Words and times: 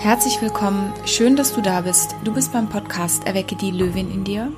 Herzlich 0.00 0.40
willkommen, 0.40 0.94
schön, 1.04 1.36
dass 1.36 1.52
du 1.52 1.60
da 1.60 1.82
bist. 1.82 2.16
Du 2.24 2.32
bist 2.32 2.54
beim 2.54 2.70
Podcast 2.70 3.26
Erwecke 3.26 3.54
die 3.54 3.70
Löwin 3.70 4.10
in 4.10 4.24
dir. 4.24 4.50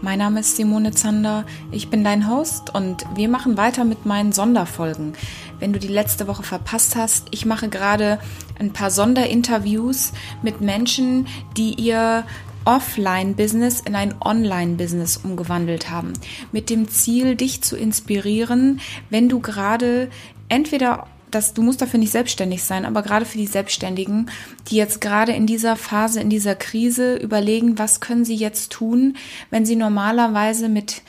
Mein 0.00 0.18
Name 0.18 0.40
ist 0.40 0.56
Simone 0.56 0.92
Zander, 0.92 1.44
ich 1.70 1.90
bin 1.90 2.04
dein 2.04 2.26
Host 2.26 2.74
und 2.74 3.04
wir 3.14 3.28
machen 3.28 3.58
weiter 3.58 3.84
mit 3.84 4.06
meinen 4.06 4.32
Sonderfolgen. 4.32 5.12
Wenn 5.58 5.74
du 5.74 5.78
die 5.78 5.88
letzte 5.88 6.26
Woche 6.26 6.42
verpasst 6.42 6.96
hast, 6.96 7.26
ich 7.32 7.44
mache 7.44 7.68
gerade 7.68 8.18
ein 8.58 8.72
paar 8.72 8.90
Sonderinterviews 8.90 10.14
mit 10.40 10.62
Menschen, 10.62 11.26
die 11.58 11.74
ihr 11.74 12.24
Offline-Business 12.64 13.80
in 13.80 13.94
ein 13.94 14.14
Online-Business 14.22 15.18
umgewandelt 15.18 15.90
haben. 15.90 16.14
Mit 16.50 16.70
dem 16.70 16.88
Ziel, 16.88 17.36
dich 17.36 17.60
zu 17.60 17.76
inspirieren, 17.76 18.80
wenn 19.10 19.28
du 19.28 19.40
gerade 19.40 20.08
entweder 20.48 21.08
dass 21.30 21.54
du 21.54 21.62
musst 21.62 21.80
dafür 21.80 21.98
nicht 21.98 22.12
selbstständig 22.12 22.62
sein, 22.62 22.84
aber 22.84 23.02
gerade 23.02 23.24
für 23.24 23.38
die 23.38 23.46
Selbstständigen, 23.46 24.30
die 24.68 24.76
jetzt 24.76 25.00
gerade 25.00 25.32
in 25.32 25.46
dieser 25.46 25.76
Phase, 25.76 26.20
in 26.20 26.30
dieser 26.30 26.54
Krise 26.54 27.16
überlegen, 27.16 27.78
was 27.78 28.00
können 28.00 28.24
sie 28.24 28.36
jetzt 28.36 28.72
tun, 28.72 29.16
wenn 29.50 29.66
sie 29.66 29.76
normalerweise 29.76 30.68
mit 30.68 31.02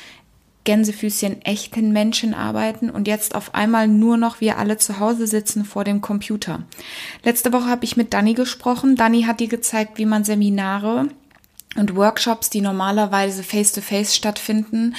Gänsefüßchen 0.65 1.41
echten 1.41 1.91
Menschen 1.93 2.33
arbeiten 2.33 2.89
und 2.89 3.07
jetzt 3.07 3.33
auf 3.33 3.55
einmal 3.55 3.87
nur 3.87 4.17
noch 4.17 4.41
wir 4.41 4.57
alle 4.57 4.77
zu 4.77 4.99
Hause 4.99 5.25
sitzen 5.25 5.65
vor 5.65 5.83
dem 5.83 6.01
Computer. 6.01 6.63
Letzte 7.23 7.53
Woche 7.53 7.67
habe 7.67 7.85
ich 7.85 7.97
mit 7.97 8.13
Dani 8.13 8.33
gesprochen. 8.33 8.95
Dani 8.95 9.23
hat 9.23 9.39
dir 9.39 9.47
gezeigt, 9.47 9.97
wie 9.97 10.05
man 10.05 10.25
Seminare 10.25 11.07
und 11.79 11.95
Workshops, 11.95 12.49
die 12.49 12.61
normalerweise 12.61 13.43
face-to-face 13.43 14.11
-face 14.11 14.15
stattfinden, 14.15 14.95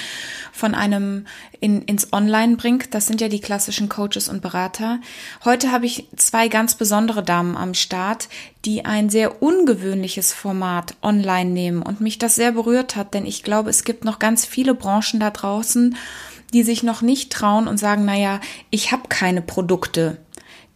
von 0.51 0.75
einem 0.75 1.25
in, 1.59 1.83
ins 1.83 2.11
Online 2.11 2.57
bringt. 2.57 2.93
Das 2.93 3.07
sind 3.07 3.21
ja 3.21 3.29
die 3.29 3.39
klassischen 3.39 3.87
Coaches 3.87 4.27
und 4.27 4.41
Berater. 4.41 4.99
Heute 5.45 5.71
habe 5.71 5.85
ich 5.85 6.07
zwei 6.17 6.47
ganz 6.47 6.75
besondere 6.75 7.23
Damen 7.23 7.55
am 7.55 7.73
Start, 7.73 8.27
die 8.65 8.85
ein 8.85 9.09
sehr 9.09 9.41
ungewöhnliches 9.41 10.33
Format 10.33 10.95
online 11.01 11.51
nehmen 11.51 11.81
und 11.83 12.01
mich 12.01 12.17
das 12.17 12.35
sehr 12.35 12.51
berührt 12.51 12.95
hat, 12.95 13.13
denn 13.13 13.25
ich 13.25 13.43
glaube, 13.43 13.69
es 13.69 13.83
gibt 13.83 14.03
noch 14.03 14.19
ganz 14.19 14.45
viele 14.45 14.73
Branchen 14.73 15.19
da 15.19 15.29
draußen, 15.29 15.95
die 16.53 16.63
sich 16.63 16.83
noch 16.83 17.01
nicht 17.01 17.31
trauen 17.31 17.67
und 17.67 17.77
sagen, 17.77 18.05
naja, 18.05 18.41
ich 18.71 18.91
habe 18.91 19.03
keine 19.07 19.41
Produkte, 19.41 20.17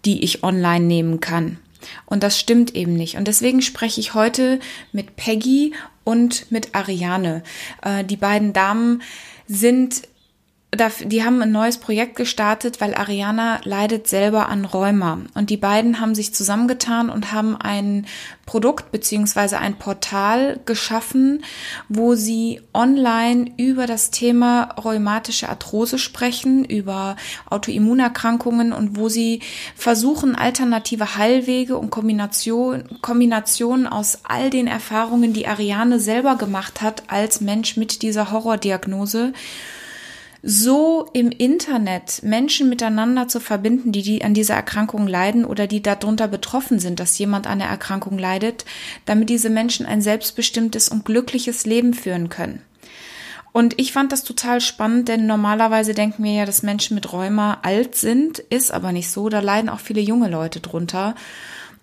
die 0.06 0.23
ich 0.23 0.44
online 0.44 0.86
nehmen 0.86 1.19
kann. 1.19 1.58
Und 2.06 2.23
das 2.23 2.40
stimmt 2.40 2.75
eben 2.75 2.94
nicht. 2.94 3.17
Und 3.17 3.28
deswegen 3.28 3.62
spreche 3.62 4.00
ich 4.00 4.14
heute 4.14 4.59
mit 4.92 5.16
Peggy 5.16 5.73
und 6.06 6.50
mit 6.52 6.73
Ariane. 6.73 7.44
Äh, 7.81 8.06
die 8.06 8.16
beiden 8.16 8.53
Damen 8.53 9.02
sind 9.48 10.08
die 11.06 11.23
haben 11.23 11.42
ein 11.42 11.52
neues 11.52 11.78
Projekt 11.78 12.16
gestartet, 12.16 12.81
weil 12.81 12.94
Ariana 12.94 13.59
leidet 13.64 14.08
selber 14.08 14.50
an 14.50 14.66
Rheuma. 14.66 15.20
Und 15.34 15.50
die 15.50 15.58
beiden 15.58 16.00
haben 16.00 16.16
sich 16.16 16.34
zusammengetan 16.34 17.09
und 17.09 17.31
haben 17.31 17.56
ein 17.56 18.06
Produkt 18.45 18.92
beziehungsweise 18.92 19.58
ein 19.58 19.78
Portal 19.80 20.59
geschaffen, 20.66 21.44
wo 21.90 22.16
sie 22.16 22.62
online 22.73 23.52
über 23.58 23.88
das 23.88 24.12
Thema 24.12 24.76
rheumatische 24.84 25.50
Arthrose 25.50 25.98
sprechen, 25.98 26.64
über 26.64 27.16
Autoimmunerkrankungen 27.50 28.72
und 28.72 28.98
wo 28.98 29.09
sie 29.09 29.42
versuchen, 29.76 30.36
alternative 30.36 31.18
Heilwege 31.18 31.78
und 31.78 31.90
Kombination, 31.90 32.84
Kombinationen 33.02 33.88
aus 33.88 34.20
all 34.23 34.50
den 34.50 34.68
Erfahrungen, 34.68 35.34
die 35.34 35.48
Ariane 35.48 36.00
selber 36.00 36.36
gemacht 36.36 36.81
hat 36.81 37.03
als 37.08 37.42
Mensch 37.42 37.78
mit 37.78 38.03
dieser 38.03 38.31
Horrordiagnose, 38.31 39.34
so 40.48 41.10
im 41.14 41.32
Internet 41.32 42.22
Menschen 42.22 42.70
miteinander 42.70 43.28
zu 43.28 43.40
verbinden, 43.40 43.92
die, 43.92 44.04
die 44.04 44.24
an 44.24 44.36
dieser 44.36 44.54
Erkrankung 44.54 45.08
leiden 45.08 45.44
oder 45.44 45.66
die 45.66 45.82
darunter 45.82 46.28
betroffen 46.28 46.78
sind, 46.78 47.00
dass 47.00 47.18
jemand 47.18 47.48
an 47.48 47.58
der 47.58 47.68
Erkrankung 47.68 48.20
leidet, 48.20 48.64
damit 49.06 49.32
diese 49.32 49.50
Menschen 49.50 49.88
ein 49.88 50.04
selbstbestimmtes 50.04 50.88
und 50.88 51.04
glückliches 51.04 51.66
Leben 51.66 51.96
führen 51.96 52.30
können. 52.30 52.62
Und 53.53 53.80
ich 53.80 53.92
fand 53.92 54.12
das 54.12 54.24
total 54.24 54.62
spannend, 54.62 55.08
denn 55.08 55.25
normalerweise 55.25 55.96
denken 55.96 56.24
wir 56.24 56.34
ja, 56.34 56.46
dass 56.46 56.62
Menschen 56.62 56.94
mit 56.94 57.12
Rheuma 57.12 57.58
alt 57.64 57.96
sind, 57.96 58.38
ist 58.38 58.72
aber 58.72 58.92
nicht 58.92 59.09
so. 59.09 59.30
Da 59.30 59.40
leiden 59.40 59.69
auch 59.69 59.80
viele 59.80 60.02
junge 60.02 60.30
Leute 60.30 60.59
drunter. 60.59 61.16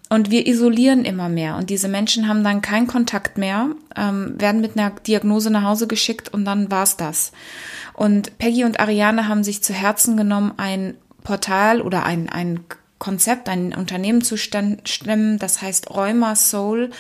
Und 0.08 0.30
wir 0.30 0.46
isolieren 0.46 1.04
immer 1.04 1.28
mehr. 1.28 1.56
Und 1.56 1.70
diese 1.70 1.88
Menschen 1.88 2.28
haben 2.28 2.44
dann 2.44 2.62
keinen 2.62 2.86
Kontakt 2.86 3.38
mehr, 3.38 3.70
ähm, 3.96 4.34
werden 4.38 4.60
mit 4.60 4.78
einer 4.78 4.90
Diagnose 4.90 5.50
nach 5.50 5.64
Hause 5.64 5.88
geschickt 5.88 6.28
und 6.28 6.44
dann 6.44 6.70
war's 6.70 6.96
das. 6.96 7.32
Und 7.94 8.38
Peggy 8.38 8.64
und 8.64 8.80
Ariane 8.80 9.28
haben 9.28 9.44
sich 9.44 9.62
zu 9.62 9.72
Herzen 9.72 10.16
genommen, 10.16 10.54
ein 10.56 10.94
Portal 11.24 11.80
oder 11.80 12.04
ein, 12.04 12.28
ein 12.28 12.60
Konzept, 12.98 13.48
ein 13.48 13.74
Unternehmen 13.74 14.22
zu 14.22 14.36
stemmen, 14.36 15.38
das 15.38 15.60
heißt 15.60 15.90
Rheuma 15.90 16.36
Soul, 16.36 16.90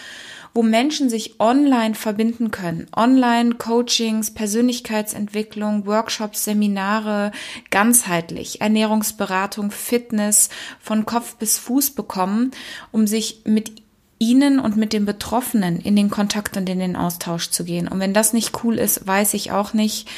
wo 0.54 0.62
Menschen 0.62 1.08
sich 1.08 1.40
online 1.40 1.94
verbinden 1.94 2.50
können. 2.50 2.86
Online 2.94 3.54
Coachings, 3.54 4.32
Persönlichkeitsentwicklung, 4.34 5.86
Workshops, 5.86 6.44
Seminare, 6.44 7.32
ganzheitlich, 7.70 8.60
Ernährungsberatung, 8.60 9.70
Fitness 9.70 10.50
von 10.80 11.06
Kopf 11.06 11.36
bis 11.36 11.58
Fuß 11.58 11.92
bekommen, 11.92 12.50
um 12.90 13.06
sich 13.06 13.42
mit 13.44 13.81
ihnen 14.22 14.60
und 14.60 14.76
mit 14.76 14.92
den 14.92 15.04
Betroffenen 15.04 15.80
in 15.80 15.96
den 15.96 16.08
Kontakt 16.08 16.56
und 16.56 16.68
in 16.68 16.78
den 16.78 16.94
Austausch 16.94 17.50
zu 17.50 17.64
gehen. 17.64 17.88
Und 17.88 17.98
wenn 17.98 18.14
das 18.14 18.32
nicht 18.32 18.62
cool 18.62 18.78
ist, 18.78 19.04
weiß 19.04 19.34
ich 19.34 19.50
auch 19.50 19.74
nicht. 19.74 20.08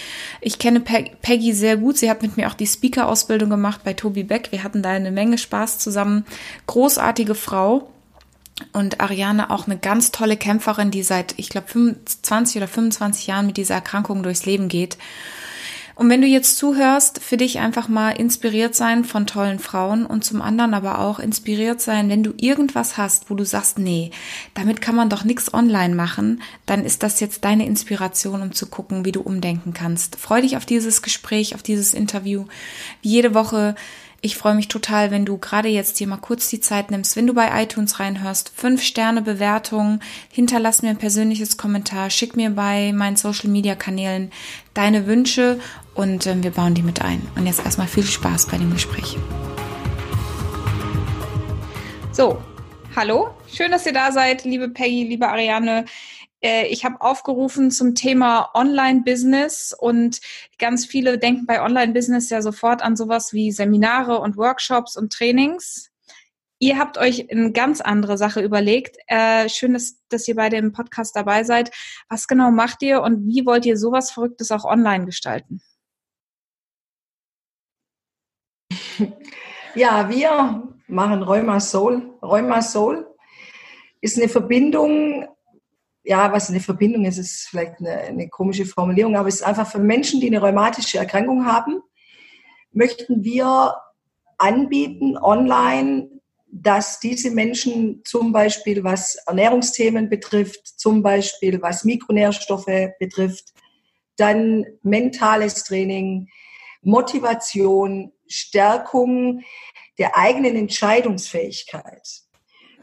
Ich 0.43 0.59
kenne 0.59 0.81
Peggy 0.81 1.55
sehr 1.55 1.79
gut. 1.79 1.97
Sie 1.97 2.11
hat 2.11 2.21
mit 2.21 2.37
mir 2.37 2.49
auch 2.49 2.55
die 2.55 2.67
Speaker-Ausbildung 2.67 3.49
gemacht 3.49 3.81
bei 3.83 3.95
Tobi 3.95 4.23
Beck. 4.23 4.53
Wir 4.53 4.63
hatten 4.63 4.83
da 4.83 4.91
eine 4.91 5.11
Menge 5.11 5.39
Spaß 5.39 5.79
zusammen. 5.79 6.27
Großartige 6.67 7.35
Frau. 7.35 7.91
Und 8.75 9.01
Ariane 9.01 9.51
auch 9.51 9.67
eine 9.67 9.79
ganz 9.79 10.13
tolle 10.13 10.37
Kämpferin, 10.37 10.91
die 10.91 11.03
seit, 11.03 11.35
ich 11.39 11.49
glaube, 11.49 11.67
25 11.69 12.59
oder 12.59 12.69
25 12.69 13.27
Jahren 13.27 13.47
mit 13.47 13.57
dieser 13.57 13.75
Erkrankung 13.75 14.23
durchs 14.23 14.45
Leben 14.45 14.69
geht. 14.69 14.99
Und 15.97 16.11
wenn 16.11 16.21
du 16.21 16.27
jetzt 16.27 16.57
zuhörst, 16.57 17.23
für 17.23 17.37
dich 17.37 17.61
einfach 17.61 17.89
mal 17.89 18.11
inspiriert 18.11 18.75
sein 18.75 19.05
von 19.05 19.27
tollen 19.27 19.61
Frauen 19.61 20.07
und 20.07 20.25
zum 20.25 20.43
anderen 20.43 20.75
aber 20.75 20.99
auch 20.99 21.21
inspiriert 21.21 21.81
sein, 21.81 22.09
wenn 22.09 22.25
du 22.25 22.35
irgendwas 22.37 22.97
hast, 22.97 23.31
wo 23.31 23.35
du 23.35 23.45
sagst, 23.45 23.79
nee, 23.79 24.11
damit 24.55 24.81
kann 24.81 24.97
man 24.97 25.09
doch 25.09 25.23
nichts 25.23 25.55
online 25.55 25.95
machen, 25.95 26.43
dann 26.67 26.85
ist 26.85 27.05
das 27.05 27.21
jetzt 27.21 27.45
deine 27.45 27.67
Inspiration, 27.67 28.43
um 28.43 28.53
zu 28.53 28.67
gucken, 28.67 29.05
wie 29.05 29.13
du 29.13 29.21
umdenken 29.21 29.73
kannst. 29.73 30.17
Freu 30.17 30.41
dich 30.41 30.57
auf 30.57 30.67
dieses 30.67 31.01
Gespräch, 31.01 31.55
auf 31.55 31.63
dieses 31.63 31.95
Interview. 31.95 32.47
Wie 33.03 33.11
jede 33.11 33.35
Woche 33.35 33.77
ich 34.25 34.39
freue 34.39 34.55
mich 34.55 34.69
total, 34.69 35.11
wenn 35.11 35.27
du 35.27 35.37
gerade 35.37 35.69
jetzt 35.69 36.01
dir 36.01 36.07
mal 36.07 36.17
kurz 36.17 36.49
die 36.49 36.61
Zeit 36.61 36.91
nimmst, 36.91 37.15
wenn 37.15 37.27
du 37.27 37.35
bei 37.35 37.63
iTunes 37.63 38.01
reinhörst, 38.01 38.53
fünf 38.57 38.83
Sterne 38.83 39.21
Bewertung, 39.21 40.01
hinterlass 40.31 40.81
mir 40.81 40.89
ein 40.89 40.97
persönliches 40.97 41.59
Kommentar, 41.59 42.09
schick 42.09 42.35
mir 42.35 42.49
bei 42.49 42.95
meinen 42.95 43.17
Social 43.17 43.51
Media 43.51 43.75
Kanälen 43.75 44.33
deine 44.73 45.07
Wünsche 45.07 45.61
und 45.95 46.27
äh, 46.27 46.43
wir 46.43 46.51
bauen 46.51 46.75
die 46.75 46.83
mit 46.83 47.03
ein. 47.03 47.27
Und 47.37 47.47
jetzt 47.47 47.65
erstmal 47.65 47.87
viel 47.87 48.05
Spaß 48.05 48.47
bei 48.47 48.59
dem 48.59 48.73
Gespräch. 48.73 49.17
So, 52.13 52.41
hallo, 52.95 53.31
schön, 53.53 53.71
dass 53.71 53.87
ihr 53.87 53.93
da 53.93 54.13
seid, 54.13 54.45
liebe 54.45 54.69
Peggy, 54.69 55.05
liebe 55.05 55.29
Ariane. 55.29 55.85
Äh, 56.41 56.67
ich 56.69 56.85
habe 56.85 57.01
aufgerufen 57.01 57.71
zum 57.71 57.95
Thema 57.95 58.51
Online-Business 58.55 59.75
und 59.77 60.21
ganz 60.59 60.87
viele 60.87 61.19
denken 61.19 61.47
bei 61.47 61.63
Online-Business 61.63 62.31
ja 62.31 62.43
sofort 62.43 62.83
an 62.83 62.97
sowas 62.97 63.33
wie 63.33 63.51
Seminare 63.51 64.21
und 64.21 64.37
Workshops 64.37 64.97
und 64.97 65.13
Trainings. 65.13 65.91
Ihr 66.61 66.79
habt 66.79 66.99
euch 66.99 67.31
eine 67.31 67.51
ganz 67.53 67.81
andere 67.81 68.17
Sache 68.17 68.41
überlegt. 68.41 68.97
Äh, 69.09 69.49
schön, 69.49 69.73
dass, 69.73 69.97
dass 70.09 70.29
ihr 70.29 70.37
beide 70.37 70.57
im 70.57 70.73
Podcast 70.73 71.17
dabei 71.17 71.43
seid. 71.43 71.71
Was 72.09 72.29
genau 72.29 72.51
macht 72.51 72.83
ihr 72.83 73.03
und 73.03 73.27
wie 73.27 73.45
wollt 73.45 73.67
ihr 73.67 73.77
sowas 73.77 74.13
Verrücktes 74.13 74.53
auch 74.53 74.65
online 74.65 75.05
gestalten? 75.05 75.61
Ja, 79.77 80.09
wir 80.09 80.73
machen 80.87 81.25
Rheuma 81.25 81.59
Soul. 81.59 82.15
Rheuma 82.23 82.63
Soul 82.63 83.09
ist 84.01 84.17
eine 84.17 84.29
Verbindung 84.29 85.27
ja, 86.05 86.31
was 86.31 86.51
eine 86.51 86.61
Verbindung 86.61 87.07
ist, 87.07 87.19
ist 87.19 87.49
vielleicht 87.49 87.81
eine, 87.81 87.97
eine 87.97 88.29
komische 88.29 88.67
Formulierung, 88.67 89.17
aber 89.17 89.29
es 89.29 89.37
ist 89.37 89.43
einfach 89.43 89.71
für 89.71 89.79
Menschen, 89.79 90.21
die 90.21 90.27
eine 90.27 90.41
rheumatische 90.41 90.99
Erkrankung 90.99 91.47
haben, 91.47 91.81
möchten 92.73 93.25
wir 93.25 93.75
anbieten 94.37 95.17
online, 95.17 96.11
dass 96.47 97.01
diese 97.01 97.31
Menschen 97.31 98.03
zum 98.05 98.33
Beispiel, 98.33 98.85
was 98.85 99.17
Ernährungsthemen 99.27 100.09
betrifft, 100.09 100.79
zum 100.79 101.03
Beispiel 101.03 101.61
was 101.63 101.85
Mikronährstoffe 101.85 102.91
betrifft, 103.01 103.53
dann 104.17 104.65
mentales 104.83 105.65
Training, 105.65 106.29
Motivation, 106.83 108.13
Stärkung 108.35 109.43
der 109.99 110.17
eigenen 110.17 110.57
Entscheidungsfähigkeit 110.57 112.25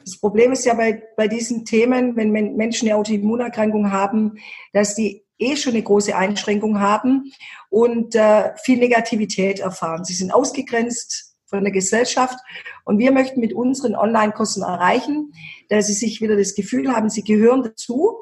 das 0.06 0.20
Problem 0.20 0.52
ist 0.52 0.66
ja 0.66 0.74
bei, 0.74 1.04
bei 1.16 1.28
diesen 1.28 1.66
Themen, 1.66 2.16
wenn 2.16 2.32
Menschen 2.32 2.88
eine 2.88 2.98
Autoimmunerkrankung 2.98 3.92
haben, 3.92 4.38
dass 4.74 4.96
die 4.96 5.24
eh 5.38 5.56
schon 5.56 5.74
eine 5.74 5.84
große 5.84 6.16
Einschränkung 6.16 6.80
haben 6.80 7.32
und 7.70 8.16
äh, 8.16 8.52
viel 8.64 8.78
Negativität 8.78 9.60
erfahren. 9.60 10.04
Sie 10.04 10.14
sind 10.14 10.34
ausgegrenzt 10.34 11.36
von 11.46 11.64
der 11.64 11.74
Gesellschaft. 11.74 12.38
Und 12.86 13.00
wir 13.00 13.12
möchten 13.12 13.40
mit 13.40 13.54
unseren 13.54 13.96
Online-Kursen 13.96 14.64
erreichen, 14.64 15.34
dass 15.70 15.88
sie 15.88 15.94
sich 15.94 16.22
wieder 16.22 16.38
das 16.38 16.56
Gefühl 16.56 16.96
haben, 16.96 17.10
sie 17.10 17.24
gehören 17.24 17.64
dazu. 17.64 18.22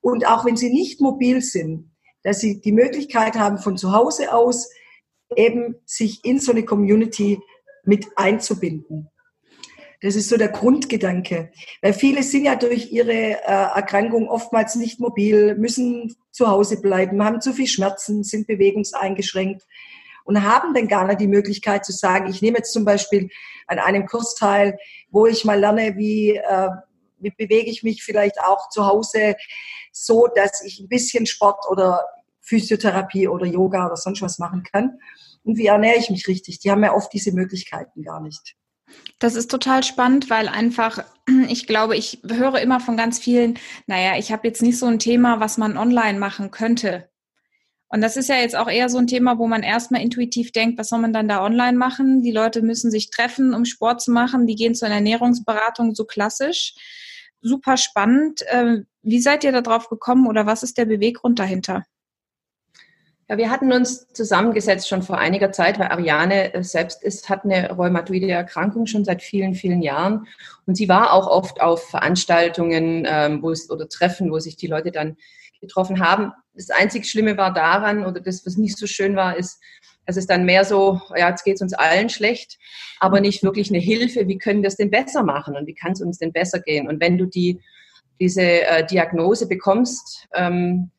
Und 0.00 0.26
auch 0.26 0.44
wenn 0.44 0.56
sie 0.56 0.70
nicht 0.70 1.00
mobil 1.00 1.40
sind, 1.42 1.90
dass 2.22 2.40
sie 2.40 2.60
die 2.60 2.72
Möglichkeit 2.72 3.36
haben, 3.36 3.58
von 3.58 3.76
zu 3.76 3.92
Hause 3.92 4.32
aus 4.32 4.70
eben 5.36 5.76
sich 5.84 6.24
in 6.24 6.40
so 6.40 6.52
eine 6.52 6.64
Community 6.64 7.40
mit 7.84 8.06
einzubinden. 8.16 9.10
Das 10.02 10.16
ist 10.16 10.30
so 10.30 10.38
der 10.38 10.48
Grundgedanke. 10.48 11.52
Weil 11.82 11.92
viele 11.92 12.22
sind 12.22 12.44
ja 12.44 12.56
durch 12.56 12.90
ihre 12.90 13.12
äh, 13.12 13.36
Erkrankung 13.42 14.28
oftmals 14.28 14.74
nicht 14.74 14.98
mobil, 14.98 15.56
müssen 15.56 16.16
zu 16.30 16.48
Hause 16.48 16.80
bleiben, 16.80 17.22
haben 17.22 17.40
zu 17.40 17.52
viel 17.52 17.66
Schmerzen, 17.66 18.24
sind 18.24 18.46
bewegungseingeschränkt 18.46 19.62
und 20.24 20.42
haben 20.42 20.72
dann 20.74 20.88
gar 20.88 21.06
nicht 21.06 21.20
die 21.20 21.26
Möglichkeit 21.26 21.84
zu 21.84 21.92
sagen, 21.92 22.30
ich 22.30 22.40
nehme 22.40 22.58
jetzt 22.58 22.72
zum 22.72 22.84
Beispiel 22.84 23.28
an 23.66 23.78
einem 23.78 24.06
Kurs 24.06 24.34
teil, 24.34 24.78
wo 25.10 25.26
ich 25.26 25.44
mal 25.44 25.60
lerne, 25.60 25.96
wie, 25.96 26.36
äh, 26.36 26.68
wie 27.18 27.30
bewege 27.36 27.70
ich 27.70 27.82
mich 27.82 28.02
vielleicht 28.02 28.40
auch 28.40 28.70
zu 28.70 28.86
Hause 28.86 29.36
so, 29.92 30.28
dass 30.34 30.64
ich 30.64 30.80
ein 30.80 30.88
bisschen 30.88 31.26
Sport 31.26 31.66
oder 31.70 32.06
Physiotherapie 32.50 33.28
oder 33.28 33.46
Yoga 33.46 33.86
oder 33.86 33.96
sonst 33.96 34.20
was 34.22 34.38
machen 34.38 34.64
kann. 34.64 34.98
Und 35.44 35.56
wie 35.56 35.66
ernähre 35.66 35.98
ich 35.98 36.10
mich 36.10 36.26
richtig? 36.26 36.58
Die 36.58 36.70
haben 36.70 36.82
ja 36.82 36.92
oft 36.92 37.12
diese 37.12 37.32
Möglichkeiten 37.32 38.02
gar 38.02 38.20
nicht. 38.20 38.56
Das 39.20 39.36
ist 39.36 39.50
total 39.50 39.84
spannend, 39.84 40.28
weil 40.30 40.48
einfach, 40.48 41.04
ich 41.48 41.68
glaube, 41.68 41.96
ich 41.96 42.20
höre 42.28 42.60
immer 42.60 42.80
von 42.80 42.96
ganz 42.96 43.20
vielen, 43.20 43.58
naja, 43.86 44.18
ich 44.18 44.32
habe 44.32 44.48
jetzt 44.48 44.62
nicht 44.62 44.78
so 44.78 44.86
ein 44.86 44.98
Thema, 44.98 45.38
was 45.38 45.58
man 45.58 45.78
online 45.78 46.18
machen 46.18 46.50
könnte. 46.50 47.08
Und 47.88 48.02
das 48.02 48.16
ist 48.16 48.28
ja 48.28 48.36
jetzt 48.36 48.56
auch 48.56 48.68
eher 48.68 48.88
so 48.88 48.98
ein 48.98 49.06
Thema, 49.06 49.38
wo 49.38 49.46
man 49.46 49.62
erstmal 49.62 50.02
intuitiv 50.02 50.52
denkt, 50.52 50.78
was 50.78 50.88
soll 50.88 51.00
man 51.00 51.12
dann 51.12 51.28
da 51.28 51.44
online 51.44 51.76
machen? 51.76 52.22
Die 52.22 52.30
Leute 52.30 52.62
müssen 52.62 52.90
sich 52.90 53.10
treffen, 53.10 53.54
um 53.54 53.64
Sport 53.64 54.00
zu 54.00 54.12
machen. 54.12 54.46
Die 54.46 54.54
gehen 54.54 54.76
zur 54.76 54.88
Ernährungsberatung 54.88 55.94
so 55.94 56.04
klassisch. 56.04 56.74
Super 57.40 57.76
spannend. 57.76 58.42
Ähm, 58.48 58.86
wie 59.02 59.20
seid 59.20 59.42
ihr 59.42 59.50
da 59.50 59.60
drauf 59.60 59.88
gekommen 59.88 60.28
oder 60.28 60.46
was 60.46 60.62
ist 60.62 60.78
der 60.78 60.84
Beweggrund 60.84 61.38
dahinter? 61.40 61.84
Ja, 63.30 63.38
wir 63.38 63.48
hatten 63.48 63.72
uns 63.72 64.08
zusammengesetzt 64.12 64.88
schon 64.88 65.02
vor 65.02 65.16
einiger 65.16 65.52
Zeit, 65.52 65.78
weil 65.78 65.86
Ariane 65.86 66.52
äh, 66.52 66.64
selbst 66.64 67.00
ist, 67.04 67.28
hat 67.28 67.44
eine 67.44 67.70
rheumatoide 67.70 68.28
Erkrankung 68.28 68.86
schon 68.86 69.04
seit 69.04 69.22
vielen, 69.22 69.54
vielen 69.54 69.82
Jahren. 69.82 70.26
Und 70.66 70.76
sie 70.76 70.88
war 70.88 71.12
auch 71.12 71.28
oft 71.28 71.60
auf 71.60 71.90
Veranstaltungen 71.90 73.06
ähm, 73.08 73.40
wo 73.40 73.52
es, 73.52 73.70
oder 73.70 73.88
Treffen, 73.88 74.32
wo 74.32 74.40
sich 74.40 74.56
die 74.56 74.66
Leute 74.66 74.90
dann 74.90 75.16
getroffen 75.60 76.00
haben. 76.00 76.32
Das 76.54 76.70
einzig 76.70 77.06
Schlimme 77.06 77.36
war 77.36 77.54
daran, 77.54 78.04
oder 78.04 78.20
das, 78.20 78.44
was 78.44 78.56
nicht 78.56 78.76
so 78.76 78.88
schön 78.88 79.14
war, 79.14 79.36
ist, 79.36 79.60
dass 80.06 80.16
es 80.16 80.26
dann 80.26 80.44
mehr 80.44 80.64
so, 80.64 81.00
ja, 81.14 81.28
jetzt 81.28 81.44
geht 81.44 81.54
es 81.54 81.62
uns 81.62 81.72
allen 81.72 82.08
schlecht, 82.08 82.58
aber 82.98 83.20
nicht 83.20 83.44
wirklich 83.44 83.70
eine 83.70 83.78
Hilfe, 83.78 84.26
wie 84.26 84.38
können 84.38 84.62
wir 84.62 84.68
es 84.68 84.76
denn 84.76 84.90
besser 84.90 85.22
machen 85.22 85.54
und 85.54 85.68
wie 85.68 85.74
kann 85.74 85.92
es 85.92 86.00
uns 86.00 86.18
denn 86.18 86.32
besser 86.32 86.58
gehen? 86.58 86.88
Und 86.88 87.00
wenn 87.00 87.16
du 87.16 87.26
die, 87.26 87.60
diese 88.18 88.42
äh, 88.42 88.84
Diagnose 88.84 89.46
bekommst, 89.46 90.26
ähm, 90.34 90.90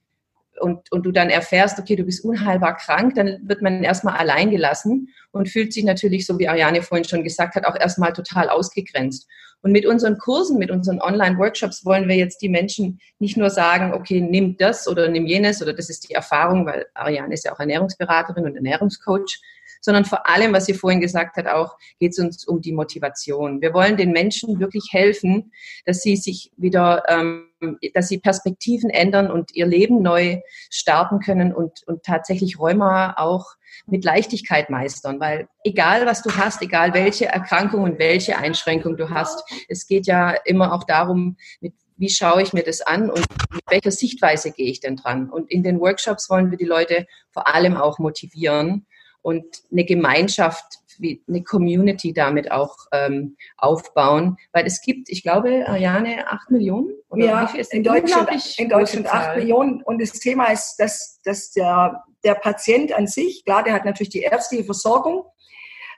und, 0.62 0.92
und 0.92 1.06
du 1.06 1.12
dann 1.12 1.30
erfährst, 1.30 1.80
okay, 1.80 1.96
du 1.96 2.04
bist 2.04 2.24
unheilbar 2.24 2.78
krank, 2.78 3.16
dann 3.16 3.40
wird 3.44 3.62
man 3.62 3.84
erstmal 3.84 4.18
allein 4.18 4.52
gelassen 4.52 5.10
und 5.32 5.50
fühlt 5.50 5.74
sich 5.74 5.84
natürlich, 5.84 6.26
so 6.26 6.38
wie 6.40 6.48
Ariane 6.48 6.82
vorhin 6.82 7.08
schon 7.08 7.24
gesagt 7.24 7.56
hat, 7.56 7.66
auch 7.66 7.76
erstmal 7.76 8.14
total 8.14 8.50
ausgegrenzt. 8.50 9.28
Und 9.64 9.72
mit 9.72 9.86
unseren 9.86 10.18
Kursen, 10.18 10.58
mit 10.58 10.72
unseren 10.72 11.00
Online-Workshops 11.02 11.86
wollen 11.86 12.08
wir 12.08 12.16
jetzt 12.16 12.42
die 12.42 12.50
Menschen 12.50 13.00
nicht 13.20 13.38
nur 13.38 13.50
sagen, 13.50 13.94
okay, 13.94 14.20
nimm 14.20 14.58
das 14.58 14.88
oder 14.88 15.08
nimm 15.08 15.28
jenes 15.28 15.62
oder 15.62 15.74
das 15.74 15.90
ist 15.90 16.10
die 16.10 16.14
Erfahrung, 16.14 16.66
weil 16.66 16.88
Ariane 16.96 17.34
ist 17.34 17.46
ja 17.46 17.54
auch 17.54 17.60
Ernährungsberaterin 17.60 18.46
und 18.46 18.56
Ernährungscoach, 18.56 19.40
sondern 19.80 20.06
vor 20.06 20.28
allem, 20.28 20.54
was 20.54 20.66
sie 20.66 20.74
vorhin 20.74 21.02
gesagt 21.02 21.38
hat, 21.38 21.48
auch 21.48 21.78
geht 22.00 22.12
es 22.14 22.20
uns 22.20 22.46
um 22.46 22.62
die 22.62 22.72
Motivation. 22.72 23.62
Wir 23.62 23.74
wollen 23.74 23.98
den 23.98 24.12
Menschen 24.12 24.60
wirklich 24.60 24.90
helfen, 24.92 25.52
dass 25.86 26.02
sie 26.02 26.16
sich 26.16 26.52
wieder, 26.58 27.04
ähm, 27.08 27.48
dass 27.94 28.08
sie 28.08 28.20
Perspektiven 28.20 28.90
ändern 28.90 29.30
und 29.30 29.54
ihr 29.54 29.66
Leben 29.66 30.02
neu 30.02 30.42
starten 30.70 31.20
können 31.20 31.54
und, 31.54 31.84
und 31.88 32.04
tatsächlich 32.04 32.60
Rheuma 32.60 33.16
auch 33.18 33.56
mit 33.86 34.04
Leichtigkeit 34.04 34.70
meistern, 34.70 35.20
weil 35.20 35.48
egal 35.64 36.06
was 36.06 36.22
du 36.22 36.32
hast, 36.36 36.62
egal 36.62 36.94
welche 36.94 37.28
Erkrankung 37.28 37.84
und 37.84 38.00
welche 38.00 38.38
Einschränkung 38.38 38.98
du 38.98 39.10
hast, 39.10 39.44
es 39.70 39.88
geht 39.88 40.08
ja 40.08 40.32
immer 40.46 40.74
auch 40.74 40.84
darum, 40.84 41.38
mit 41.60 41.74
wie 41.98 42.10
schaue 42.10 42.42
ich 42.42 42.52
mir 42.52 42.64
das 42.64 42.82
an 42.82 43.12
und 43.12 43.24
mit 43.54 43.62
welcher 43.70 43.92
Sichtweise 43.92 44.52
gehe 44.52 44.72
ich 44.72 44.80
denn 44.80 44.96
dran? 44.96 45.30
Und 45.30 45.52
in 45.52 45.62
den 45.62 45.80
Workshops 45.80 46.32
wollen 46.32 46.50
wir 46.50 46.58
die 46.58 46.66
Leute 46.66 47.06
vor 47.30 47.48
allem 47.48 47.78
auch 47.78 48.00
motivieren, 48.00 48.88
und 49.22 49.46
eine 49.72 49.86
Gemeinschaft, 49.86 50.80
wie 51.02 51.24
eine 51.28 51.44
Community 51.44 52.14
damit 52.14 52.52
auch 52.52 52.76
ähm, 52.92 53.36
aufbauen. 53.58 54.38
Weil 54.54 54.66
es 54.66 54.82
gibt, 54.82 55.10
ich 55.10 55.24
glaube, 55.24 55.66
Ariane, 55.68 56.28
acht 56.28 56.52
Millionen? 56.52 56.94
Oder 57.10 57.26
ja, 57.26 57.54
in 57.72 57.84
Deutschland, 57.84 58.30
in 58.58 58.70
Deutschland 58.70 59.14
acht 59.14 59.38
Millionen. 59.38 59.82
Und 59.84 60.02
das 60.02 60.12
Thema 60.12 60.52
ist, 60.52 60.76
dass, 60.78 61.20
dass 61.24 61.52
der, 61.52 62.04
der 62.24 62.36
Patient 62.36 62.94
an 62.94 63.08
sich, 63.08 63.44
klar, 63.46 63.64
der 63.64 63.74
hat 63.74 63.86
natürlich 63.86 64.10
die 64.10 64.22
ärztliche 64.22 64.64
Versorgung, 64.64 65.26